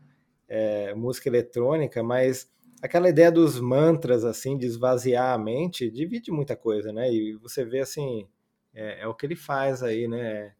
[0.49, 2.49] é, música eletrônica, mas
[2.81, 7.11] aquela ideia dos mantras, assim, de esvaziar a mente, divide muita coisa, né?
[7.11, 8.27] E você vê, assim,
[8.73, 10.53] é, é o que ele faz aí, né?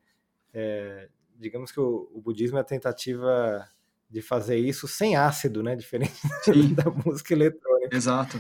[0.54, 3.68] É, digamos que o, o budismo é a tentativa
[4.10, 5.76] de fazer isso sem ácido, né?
[5.78, 6.14] Diferente
[6.44, 7.96] Sim, da música eletrônica.
[7.96, 8.40] exato.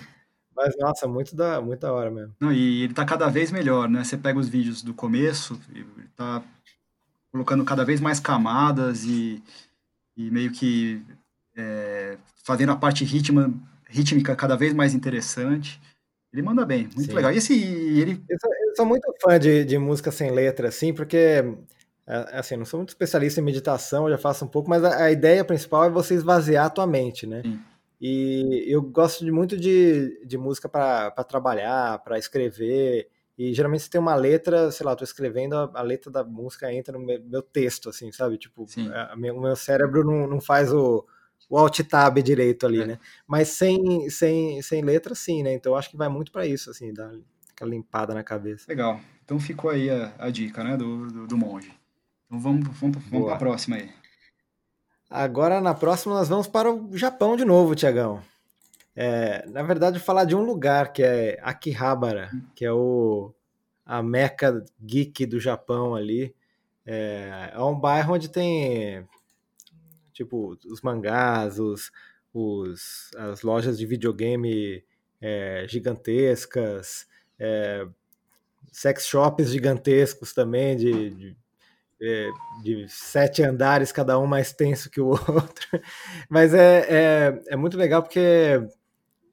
[0.55, 2.33] Mas, nossa, muito da, muito da hora mesmo.
[2.39, 4.03] Não, e ele tá cada vez melhor, né?
[4.03, 5.85] Você pega os vídeos do começo, ele
[6.15, 6.43] tá
[7.31, 9.43] colocando cada vez mais camadas e,
[10.15, 11.05] e meio que
[11.55, 13.53] é, fazendo a parte ritma,
[13.87, 15.79] rítmica cada vez mais interessante.
[16.33, 17.13] Ele manda bem, muito Sim.
[17.13, 17.31] legal.
[17.31, 20.91] E esse, ele, Eu sou, eu sou muito fã de, de música sem letra, assim,
[20.93, 21.43] porque,
[22.07, 25.11] assim, não sou muito especialista em meditação, eu já faço um pouco, mas a, a
[25.11, 27.41] ideia principal é você esvaziar a tua mente, né?
[27.43, 27.59] Sim.
[27.99, 33.89] E eu gosto de, muito de, de música para trabalhar, para escrever, e geralmente você
[33.89, 37.03] tem uma letra, sei lá, eu tô escrevendo, a, a letra da música entra no
[37.03, 38.37] meu, meu texto, assim, sabe?
[38.37, 41.05] Tipo, a- a o meu cérebro não, não faz o,
[41.49, 42.85] o alt tab direito ali, É.
[42.87, 42.99] né?
[43.27, 45.53] Mas sem, sem, sem letra, sim, né?
[45.53, 47.11] Então eu acho que vai muito para isso, assim, dar
[47.51, 48.65] aquela limpada na cabeça.
[48.67, 48.99] legal.
[49.25, 51.71] Então ficou aí a, a dica, né, do, do, do monge.
[52.27, 53.89] Então vamos, vamos, vamos para a próxima aí.
[55.09, 58.21] Agora, na próxima, nós vamos para o Japão de novo, Tiagão.
[58.93, 63.33] É, na verdade, falar de um lugar que é Akihabara, que é o,
[63.85, 66.35] a meca geek do Japão ali.
[66.85, 69.07] É, é um bairro onde tem,
[70.11, 71.91] tipo, os mangás, os,
[72.33, 74.83] os, as lojas de videogame
[75.21, 77.07] é, gigantescas,
[77.39, 77.87] é,
[78.71, 81.37] sex shops gigantescos também, de, de
[82.01, 82.29] é,
[82.61, 85.81] de sete andares, cada um mais tenso que o outro.
[86.29, 88.61] Mas é, é, é muito legal porque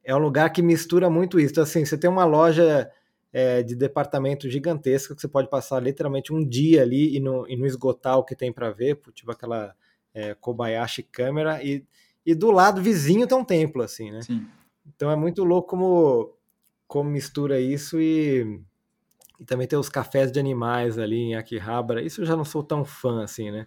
[0.03, 1.53] é um lugar que mistura muito isso.
[1.53, 2.91] Então, assim, você tem uma loja
[3.33, 7.57] é, de departamento gigantesca que você pode passar literalmente um dia ali e não, e
[7.57, 9.75] não esgotar o que tem para ver, tipo aquela
[10.15, 11.85] é, Kobayashi câmera, e,
[12.25, 14.23] e do lado vizinho tem um templo, assim, né?
[14.23, 14.47] Sim.
[14.87, 16.37] Então é muito louco como,
[16.87, 18.61] como mistura isso e,
[19.41, 22.03] e também tem os cafés de animais ali em Akihabara.
[22.03, 23.67] Isso eu já não sou tão fã assim, né?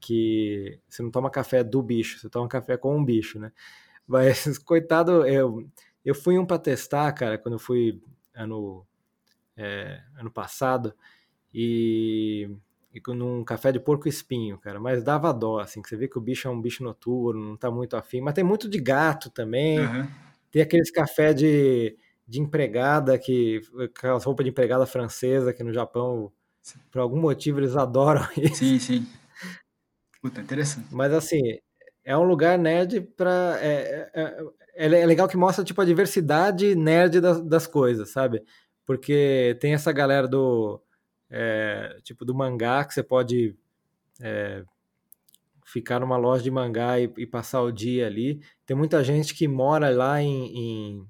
[0.00, 3.52] Que você não toma café do bicho, você toma café com um bicho, né?
[4.06, 5.68] Mas, coitado, eu,
[6.04, 8.02] eu fui um para testar, cara, quando eu fui
[8.34, 8.86] ano,
[9.56, 10.94] é, ano passado,
[11.52, 12.50] e,
[12.92, 16.18] e num café de porco espinho, cara, mas dava dó, assim, que você vê que
[16.18, 19.30] o bicho é um bicho noturno, não tá muito afim, mas tem muito de gato
[19.30, 20.08] também, Aham.
[20.50, 21.96] tem aqueles café de,
[22.26, 26.32] de empregada, que aquelas roupas de empregada francesa, que no Japão,
[26.90, 28.56] por algum motivo, eles adoram isso.
[28.56, 29.06] Sim, sim.
[30.22, 30.88] Puta, interessante.
[30.90, 31.40] Mas assim,
[32.04, 33.58] é um lugar nerd pra.
[33.60, 34.44] É, é,
[34.76, 38.42] é- é legal que mostra tipo, a diversidade nerd das, das coisas, sabe?
[38.86, 40.80] Porque tem essa galera do.
[41.30, 43.56] é, tipo, do mangá, que você pode
[44.22, 44.64] é,
[45.64, 48.40] ficar numa loja de mangá e, e passar o dia ali.
[48.66, 50.56] Tem muita gente que mora lá em.
[50.98, 51.06] em,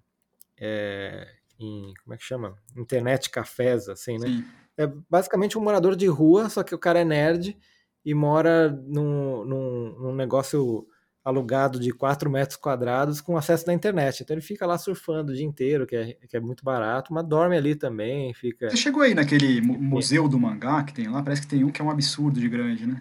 [0.58, 1.26] é,
[1.58, 2.56] em- como é que chama?
[2.76, 4.26] Internet cafés, assim, né?
[4.28, 4.44] Sim.
[4.76, 7.56] é basicamente um morador de rua, só que o cara é nerd
[8.04, 10.86] e mora num, num, num negócio
[11.24, 14.20] alugado de 4 metros quadrados com acesso da internet.
[14.22, 17.26] Então ele fica lá surfando o dia inteiro, que é, que é muito barato, mas
[17.26, 18.68] dorme ali também, fica.
[18.68, 21.22] Você chegou aí naquele mu- museu do mangá que tem lá?
[21.22, 23.00] Parece que tem um que é um absurdo de grande, né?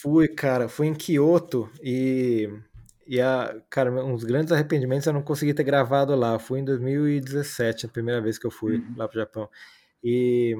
[0.00, 2.48] Fui, cara, fui em Kyoto e,
[3.06, 6.38] e a, cara, um dos grandes arrependimentos é eu não consegui ter gravado lá.
[6.38, 8.94] Fui em 2017, a primeira vez que eu fui Uhum.
[8.96, 9.48] lá pro Japão.
[10.02, 10.56] E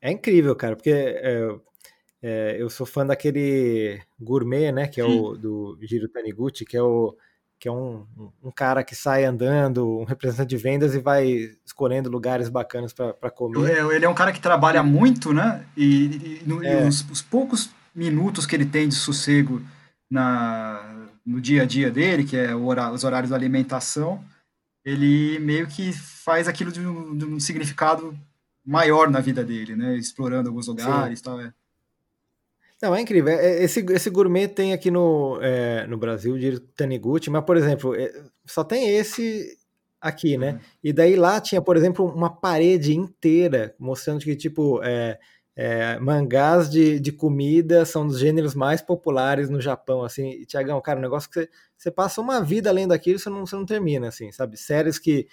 [0.00, 1.48] é incrível, cara, porque é,
[2.22, 6.82] é, eu sou fã daquele gourmet, né, que é o do Jiro Taniguchi, que é
[6.82, 7.16] o
[7.58, 8.06] que é um,
[8.42, 13.30] um cara que sai andando, um representante de vendas e vai escolhendo lugares bacanas para
[13.30, 13.72] comer.
[13.76, 15.66] É, Ele é um cara que trabalha muito, né?
[15.76, 16.88] E, e e É.
[16.88, 19.60] os, os poucos minutos que ele tem de sossego
[20.10, 20.99] na,
[21.30, 24.22] no dia a dia dele, que é o hora- os horários da alimentação,
[24.84, 28.16] ele meio que faz aquilo de um, de um significado
[28.64, 29.96] maior na vida dele, né?
[29.96, 31.40] Explorando alguns lugares e tal.
[31.40, 31.52] É.
[32.82, 33.32] Não, é incrível.
[33.32, 37.56] É- é- Esse, esse gourmet tem aqui no, é, no Brasil, de Taniguchi, mas, por
[37.56, 38.12] exemplo, é,
[38.46, 39.56] só tem esse
[40.00, 40.52] aqui, né?
[40.52, 40.58] Uhum.
[40.84, 45.18] E daí lá tinha, por exemplo, uma parede inteira mostrando que, tipo, é,
[45.56, 50.44] é, mangás de, de comida são dos gêneros mais populares no Japão, assim.
[50.44, 53.44] Tiagão, cara, um negócio que você, você passa uma vida além daquilo e você não,
[53.44, 54.56] você não termina, assim, sabe?
[54.56, 55.28] Séries que,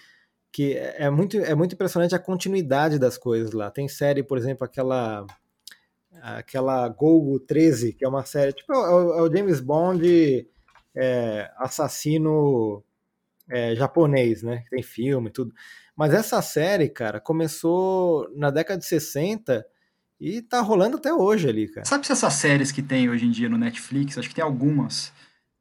[0.51, 3.71] que é, muito, é muito impressionante a continuidade das coisas lá.
[3.71, 5.25] Tem série, por exemplo, aquela
[6.21, 10.47] aquela Golgo 13, que é uma série, tipo, é o, é o James Bond
[10.95, 12.83] é, assassino
[13.49, 14.63] é, japonês, né?
[14.69, 15.53] Tem filme e tudo.
[15.95, 19.65] Mas essa série, cara, começou na década de 60
[20.19, 21.85] e tá rolando até hoje ali, cara.
[21.85, 25.11] Sabe se essas séries que tem hoje em dia no Netflix, acho que tem algumas,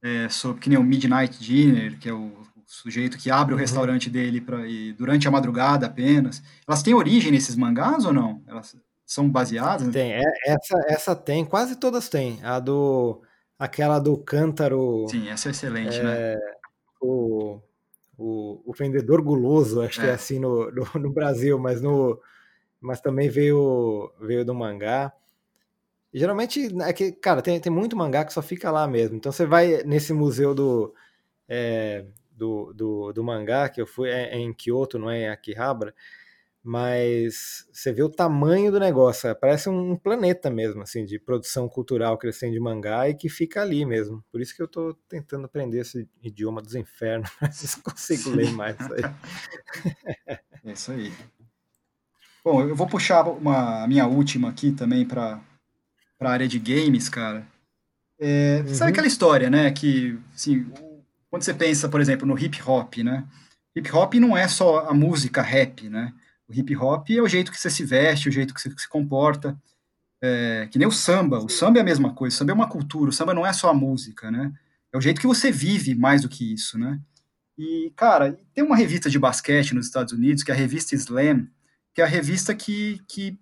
[0.03, 3.57] é, sobre, que nem o Midnight Dinner, que é o, o sujeito que abre o
[3.57, 3.61] Uhum.
[3.61, 6.43] restaurante dele pra, ir durante a madrugada apenas.
[6.67, 8.43] Elas têm origem nesses mangás ou não?
[8.47, 9.89] Elas são baseadas?
[9.93, 12.41] Tem, é, essa, essa tem, quase todas têm.
[12.43, 13.23] A do.
[13.59, 16.03] Aquela do cântaro, Sim, essa é excelente, É.
[16.03, 16.37] né?
[17.01, 17.59] o,
[18.19, 20.13] o, o vendedor guloso, acho que é É.
[20.15, 22.19] assim no, no, no Brasil, mas no.
[22.87, 25.13] Mas também veio, veio do mangá.
[26.15, 29.17] Geralmente, é que, cara, tem, tem muito mangá que só fica lá mesmo.
[29.17, 30.95] Então você vai nesse museu do,
[31.49, 35.29] é, do, do, do mangá, que eu fui, é, é em Kyoto, não é em
[35.29, 35.93] Akihabara,
[36.63, 42.17] mas você vê o tamanho do negócio, parece um planeta mesmo, assim, de produção cultural
[42.19, 44.25] têm de mangá e que fica ali mesmo.
[44.31, 48.53] Por isso que eu tô tentando aprender esse idioma dos infernos, mas não consigo ler
[48.53, 49.03] mais aí.
[50.65, 51.13] É isso aí.
[52.47, 55.41] Bom, eu vou puxar uma, a minha última aqui também para
[56.21, 57.45] a área de games, cara.
[58.21, 58.89] É, Sabe Uhum.
[58.91, 59.69] aquela história, né?
[59.73, 60.65] Que, assim,
[61.29, 63.27] quando você pensa, por exemplo, no hip hop, né?
[63.75, 66.15] Hip hop não é só a música rap, né?
[66.49, 68.89] O hip hop é o jeito que você se veste, o jeito que você se
[68.89, 69.59] comporta.
[70.23, 71.41] É, que nem o samba.
[71.41, 72.33] O samba é a mesma coisa.
[72.37, 73.11] O samba é uma cultura.
[73.11, 74.53] O samba não é só a música, né?
[74.93, 77.01] É o jeito que você vive mais do que isso, né?
[77.59, 81.49] E, cara, tem uma revista de basquete nos Estados Unidos, que é a revista Slam,
[81.97, 83.39] que é a revista que, que,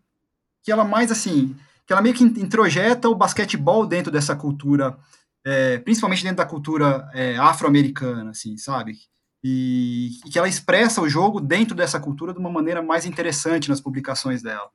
[0.62, 4.96] que ela mais, assim, que ela meio que introjeta o basquetebol dentro dessa cultura,
[5.44, 8.96] é, principalmente dentro da cultura é, afro-americana, assim, sabe?
[9.42, 13.68] E, e que ela expressa o jogo dentro dessa cultura de uma maneira mais interessante
[13.68, 14.70] nas publicações dela.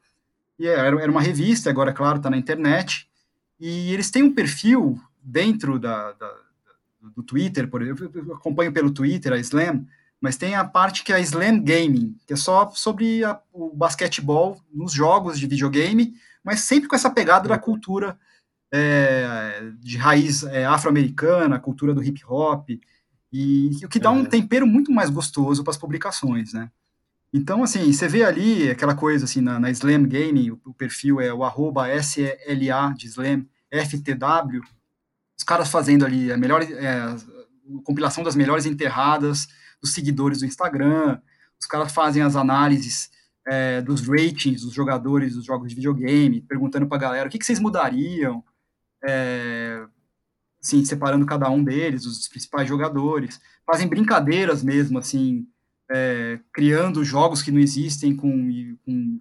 [0.59, 3.09] E é, era, uma revista, agora, claro, está na internet,
[3.57, 6.35] e eles têm um perfil dentro da, da
[7.15, 9.85] do Twitter, por exemplo, eu acompanho pelo Twitter a Slam,
[10.21, 14.61] mas tem a parte que é Slam Gaming, que é só sobre a, o basquetebol
[14.73, 16.13] nos jogos de videogame,
[16.43, 18.17] mas sempre com essa pegada da cultura
[18.71, 22.69] é, de raiz é, afro-americana, a cultura do hip hop,
[23.31, 24.25] e o que dá um Uhum.
[24.25, 26.69] tempero muito mais gostoso para as publicações, né?
[27.31, 31.21] Então, assim, você vê ali aquela coisa, assim, na, na Slam Gaming, o, o perfil
[31.21, 34.61] é o arroba SLA de Slam, FTW,
[35.37, 37.15] os caras fazendo ali a melhor é, a
[37.83, 39.47] compilação das melhores enterradas
[39.81, 41.19] dos seguidores do Instagram,
[41.59, 43.09] os caras fazem as análises
[43.47, 47.45] é, dos ratings dos jogadores dos jogos de videogame, perguntando pra galera o que, que
[47.45, 48.43] vocês mudariam,
[49.03, 49.85] é,
[50.61, 55.47] assim, separando cada um deles, os principais jogadores, fazem brincadeiras mesmo, assim,
[55.89, 59.19] é, criando jogos que não existem com, com,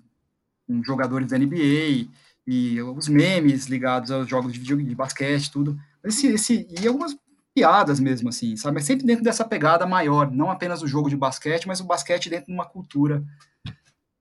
[0.66, 2.08] com jogadores da NBA,
[2.50, 5.78] e os memes ligados aos jogos de, de basquete, tudo.
[6.02, 7.14] Esse, esse, e algumas
[7.58, 8.74] piadas mesmo, assim, sabe?
[8.74, 12.30] Mas sempre dentro dessa pegada maior, não apenas o jogo de basquete, mas o basquete
[12.30, 13.24] dentro de uma cultura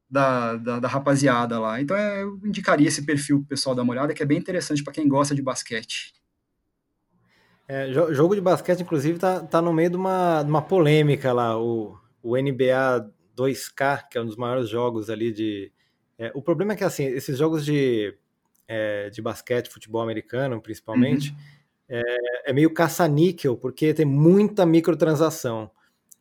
[0.10, 1.80] da, da, da rapaziada lá.
[1.80, 4.84] Então é, eu indicaria esse perfil pro pessoal dar uma olhada, que é bem interessante
[4.84, 6.14] para quem gosta de basquete.
[7.68, 11.34] É, jo- jogo de basquete, inclusive, tá, tá no meio de uma, de uma polêmica
[11.34, 15.72] lá, o, o NBA 2K, que é um dos maiores jogos ali de.
[16.18, 18.16] é, o problema é que assim, esses jogos de,
[18.68, 21.36] é, de basquete, futebol americano, principalmente,
[21.90, 25.70] é, é meio caça-níquel, porque tem muita microtransação.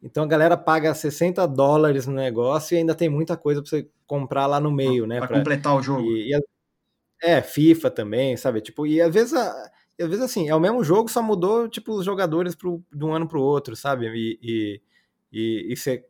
[0.03, 3.89] Então a galera paga 60 dólares no negócio e ainda tem muita coisa para você
[4.07, 5.19] comprar lá no meio, né?
[5.19, 6.03] Para pra- completar o jogo.
[6.03, 6.41] e, e a-
[7.23, 8.61] é, FIFA também, sabe?
[8.61, 11.93] Tipo, e às vezes, a- às vezes assim, é o mesmo jogo, só mudou, tipo,
[11.95, 14.07] os jogadores pro, de um ano pro outro, sabe?
[14.09, 14.83] E, e,
[15.33, 16.05] e, e, você,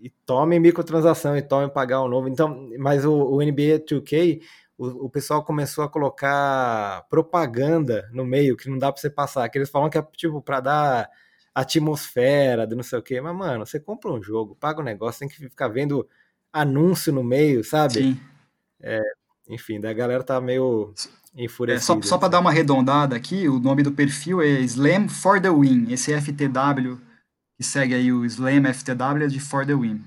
[0.00, 2.28] e tome microtransação e tome pagar o novo.
[2.28, 4.40] Então, mas o, o NBA 2K,
[4.78, 9.48] o, o pessoal começou a colocar propaganda no meio que não dá pra você passar,
[9.48, 11.10] que eles falam que é tipo pra dar
[11.54, 13.20] atmosfera, de não sei o quê.
[13.20, 16.08] Mas, mano, você compra um jogo, paga o negócio, tem que ficar vendo
[16.52, 17.94] anúncio no meio, sabe?
[17.94, 18.20] Sim.
[19.48, 20.94] Enfim, da galera tá meio
[21.36, 21.80] É, enfurecida.
[21.80, 25.50] só só para dar uma arredondada aqui, o nome do perfil é Slam for the
[25.50, 25.92] Win.
[25.92, 27.00] Esse FTW
[27.56, 30.04] que segue aí o Slam FTW é de For the Win.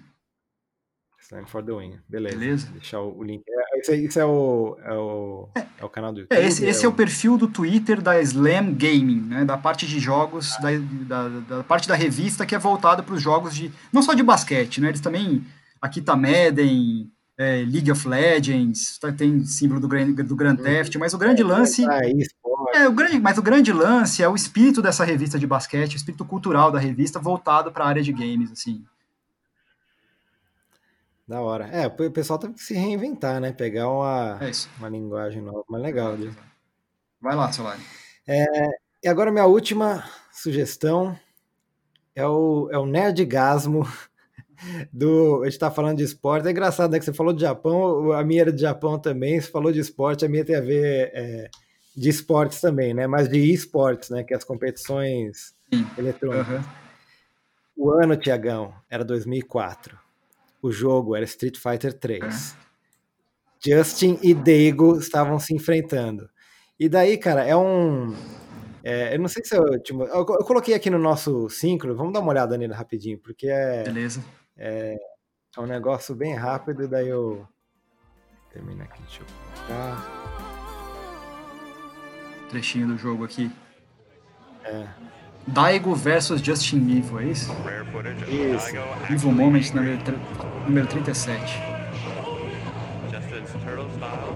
[1.27, 1.93] Slam for the win.
[2.07, 2.37] Beleza.
[2.37, 2.67] Beleza.
[2.71, 3.43] Deixar o, o link.
[3.47, 5.49] É, esse, esse é o, é o,
[5.79, 6.37] é o canal do YouTube.
[6.37, 9.99] É, esse, esse é o perfil do Twitter da Slam Gaming, né, da parte de
[9.99, 10.69] jogos, da,
[11.27, 14.21] da, da parte da revista que é voltada para os jogos de, não só de
[14.23, 15.43] basquete, né, eles também,
[15.81, 20.95] aqui tá Madden, é, League of Legends, tá- tem símbolo do, Grand- do Grand Theft,
[20.97, 22.77] mas o grande lance, Ah, esporte.
[22.77, 25.97] é, o grande, mas o grande lance é o espírito dessa revista de basquete, o
[25.97, 28.83] espírito cultural da revista voltado para a área de games, assim.
[31.27, 31.65] Da hora.
[31.67, 33.51] É, o pessoal teve que se reinventar, né?
[33.51, 36.15] Pegar uma, É uma linguagem nova, mas legal.
[36.15, 36.31] Né?
[37.19, 37.81] Vai lá, Solari.
[39.03, 41.17] E agora minha última sugestão
[42.15, 43.87] é o, é o Nerdgasmo
[44.93, 45.41] do.
[45.43, 46.47] A gente tá falando de esporte.
[46.47, 46.99] É engraçado, né?
[46.99, 49.39] Que você falou de Japão, a minha era de Japão também.
[49.39, 51.49] Você falou de esporte, a minha tem a ver é,
[51.95, 53.07] de esportes também, né?
[53.07, 54.23] Mas de esportes, né?
[54.23, 55.55] Que é as competições
[55.97, 56.55] eletrônicas.
[56.55, 56.85] Aham.
[57.77, 60.04] O ano, Tiagão, era 2004.
[60.65, 62.57] O jogo era Street Fighter 3.
[63.63, 66.27] Justin e Daigo estavam se enfrentando.
[66.79, 68.15] E daí, cara, é um.
[68.83, 70.25] é, eu não sei se eu, tipo, eu.
[70.27, 74.25] eu coloquei aqui no nosso síncro, vamos dar uma olhada nele rapidinho, porque é, Beleza.
[74.57, 74.97] é
[75.59, 77.47] um negócio bem rápido, daí eu.
[78.51, 79.27] Termina aqui, deixa eu
[79.67, 80.03] colocar.
[82.49, 83.51] Trechinho do jogo aqui.
[84.63, 84.87] É.
[85.47, 87.55] Daigo versus Justin Evo, é isso?
[88.27, 88.75] Isso.
[89.11, 89.99] Evo Moment número,
[90.67, 91.39] número 37.
[93.11, 94.35] Justin's turtle style.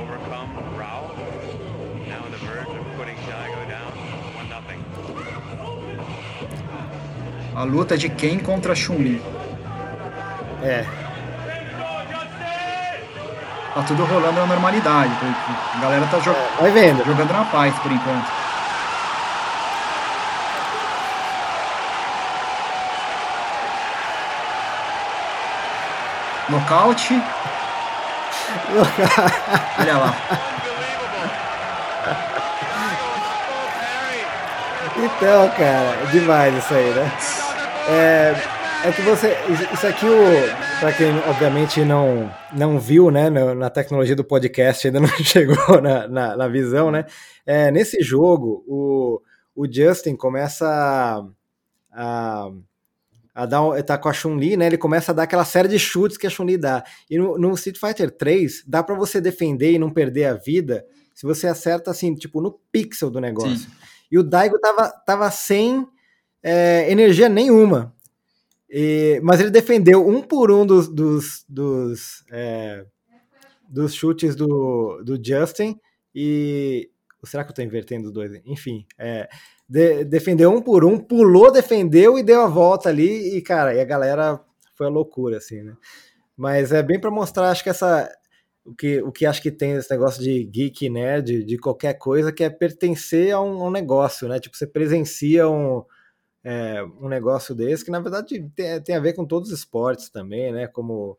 [0.00, 1.10] Overcome Rao.
[2.06, 3.92] Now on the verge of putting Daigo down.
[4.36, 4.78] One nothing.
[7.56, 9.20] A luta de Ken contra Chun-Li.
[10.62, 10.84] É,
[13.74, 15.12] Tá tudo rolando na normalidade.
[15.74, 16.34] A galera tá jo-
[16.72, 17.04] vendo.
[17.04, 18.37] jogando na paz por enquanto.
[26.50, 27.14] Nocaute.
[29.78, 30.14] Olha lá.
[34.96, 37.12] Então, cara, demais isso aí, né?
[37.88, 38.34] É,
[38.88, 39.36] é que você.
[39.72, 45.00] Isso aqui, o, pra quem obviamente não, não viu, né, na tecnologia do podcast, ainda
[45.00, 47.04] não chegou na, na, na visão, né?
[47.46, 49.20] É, nesse jogo, o,
[49.54, 51.22] o Justin começa a.
[51.92, 52.50] a
[53.38, 54.66] a dar um, tá com a Chun-Li, né?
[54.66, 56.82] Ele começa a dar aquela série de chutes que a Chun-Li dá.
[57.08, 60.84] E no, no Street Fighter 3, dá pra você defender e não perder a vida
[61.14, 63.56] se você acerta assim, tipo, no pixel do negócio.
[63.56, 63.68] Sim.
[64.10, 65.86] E o Daigo tava, tava sem
[66.42, 67.94] é, energia nenhuma.
[68.68, 72.84] E- mas ele defendeu um por um dos, dos, dos, é,
[73.68, 75.78] dos chutes do, do Justin.
[76.12, 76.90] E.
[77.24, 78.32] Será que eu tô invertendo os dois?
[78.44, 78.84] Enfim.
[78.98, 79.28] é,
[79.68, 83.36] de- defendeu um por um, pulou, defendeu e deu a volta ali.
[83.36, 84.40] E, cara, e a galera
[84.74, 85.74] foi a loucura, assim, né?
[86.36, 88.10] Mas é bem para mostrar, acho que essa.
[88.64, 91.94] O que, o que acho que tem esse negócio de geek e nerd, de qualquer
[91.94, 94.38] coisa, que é pertencer a um, um negócio, né?
[94.38, 95.82] Tipo, você presencia um,
[96.44, 100.10] é, um negócio desse, que na verdade tem, tem a ver com todos os esportes
[100.10, 100.66] também, né?
[100.66, 101.18] Como.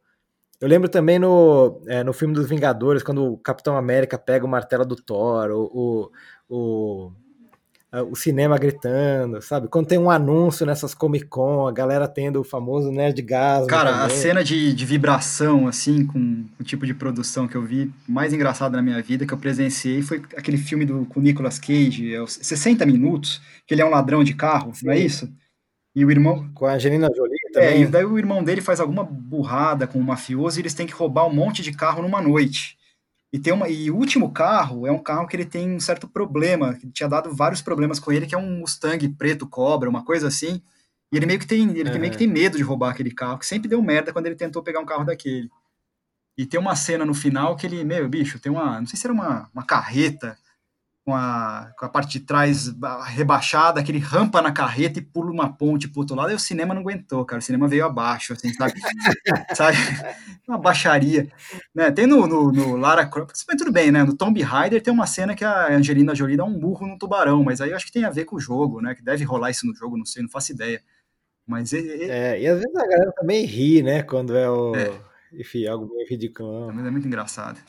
[0.61, 4.49] Eu lembro também no, é, no filme dos Vingadores, quando o Capitão América pega o
[4.49, 6.09] martelo do Thor, o,
[6.49, 7.11] o, o,
[8.09, 9.67] o cinema gritando, sabe?
[9.67, 13.67] Quando tem um anúncio nessas Comic Con, a galera tendo o famoso Nerdgasmo.
[13.67, 14.15] Cara, a também.
[14.17, 18.77] cena de, de vibração, assim, com o tipo de produção que eu vi mais engraçada
[18.77, 22.21] na minha vida, que eu presenciei, foi aquele filme do, com o Nicolas Cage, é
[22.21, 25.05] os 60 minutos, que ele é um ladrão de carro, não é Sim.
[25.05, 25.29] isso?
[25.95, 26.47] E o irmão.
[26.53, 27.81] Com a Angelina Jolie É, também.
[27.81, 30.93] e daí o irmão dele faz alguma burrada com o mafioso e eles têm que
[30.93, 32.77] roubar um monte de carro numa noite.
[33.31, 36.07] E tem uma e o último carro é um carro que ele tem um certo
[36.07, 40.03] problema, que tinha dado vários problemas com ele, que é um Mustang preto cobra, uma
[40.03, 40.61] coisa assim.
[41.11, 41.99] E ele meio que tem, ele Aham.
[41.99, 44.63] meio que tem medo de roubar aquele carro, que sempre deu merda quando ele tentou
[44.63, 45.49] pegar um carro daquele.
[46.37, 49.05] E tem uma cena no final que ele, meu, bicho, tem uma, não sei se
[49.05, 50.37] era uma, uma carreta
[51.09, 55.01] com a, com a parte de trás ba- rebaixada, que ele rampa na carreta e
[55.01, 57.83] pula uma ponte pro outro lado, e o cinema não aguentou, cara, o cinema veio
[57.83, 58.73] abaixo, assim, sabe?
[59.55, 59.77] sabe?
[60.47, 61.27] Uma baixaria.
[61.73, 61.89] Né?
[61.89, 64.03] Tem no, no, no Lara Croft, mas tudo bem, né?
[64.03, 67.43] No Tomb Raider tem uma cena que a Angelina Jolie dá um burro num tubarão,
[67.43, 68.93] mas aí eu acho que tem a ver com o jogo, né?
[68.93, 70.79] Que deve rolar isso no jogo, não sei, não faço ideia.
[71.47, 74.03] Mas é, é, É, e às vezes a galera também ri, né?
[74.03, 74.75] Quando é o.
[74.75, 74.91] É.
[75.33, 76.71] Enfim, algo meio ridículo.
[76.71, 77.59] mas é muito engraçado.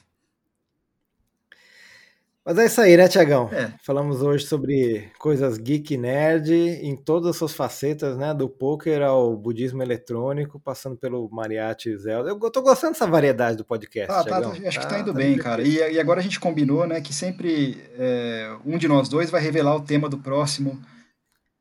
[2.45, 3.51] Mas é isso aí, né, Tiagão?
[3.53, 3.71] É.
[3.85, 8.33] Falamos hoje sobre coisas geek nerd em todas as suas facetas, né?
[8.33, 12.31] Do poker ao budismo eletrônico, passando pelo mariachi Zelda.
[12.31, 14.53] Eu tô gostando dessa variedade do podcast, Ah, tá, Tiagão.
[14.67, 15.63] acho que tá indo bem, cara.
[15.63, 19.43] E, e agora a gente combinou, né, que sempre é, um de nós dois vai
[19.43, 20.81] revelar o tema do próximo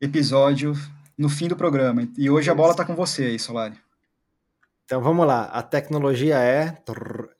[0.00, 0.72] episódio
[1.16, 2.08] no fim do programa.
[2.16, 3.76] E hoje a bola tá com você aí, Solari.
[4.90, 5.44] Então vamos lá.
[5.44, 6.74] A tecnologia é.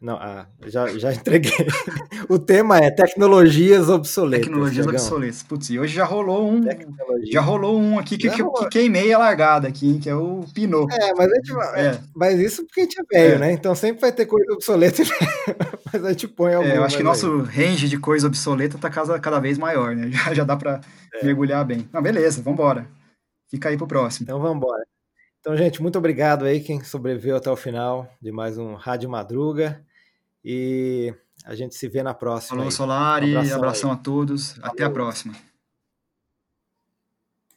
[0.01, 1.67] Não, ah, já, já entreguei.
[2.29, 4.47] o tema é tecnologias obsoletas.
[4.47, 5.01] Tecnologias Tiagão.
[5.03, 5.43] obsoletas.
[5.43, 6.61] Putz, e hoje já rolou um.
[6.63, 7.33] Tecnologia.
[7.33, 10.87] Já rolou um aqui que, que, que queimei a largada aqui, que é o Pinot.
[10.95, 12.01] É, mas, a gente, É.
[12.15, 13.39] mas isso porque a gente é velho, É.
[13.39, 13.53] né?
[13.53, 15.03] Então sempre vai ter coisa obsoleta,
[15.93, 16.73] mas a gente põe alguma.
[16.73, 20.09] É, eu acho que nosso range de coisa obsoleta tá cada, cada vez maior, né?
[20.15, 20.81] Já, já dá pra
[21.21, 21.25] É.
[21.27, 21.89] mergulhar bem.
[21.93, 22.87] Não, beleza, vambora.
[23.51, 24.23] Fica aí pro próximo.
[24.23, 24.85] Então vamos embora.
[25.41, 29.83] Então, gente, muito obrigado aí quem sobreviveu até o final de mais um Rádio Madruga.
[30.45, 31.15] E
[31.47, 32.51] a gente se vê na próxima.
[32.51, 32.73] Falou, aí.
[32.73, 33.35] Solari.
[33.35, 34.59] Um abração, abração a todos.
[34.63, 35.35] Até a próxima.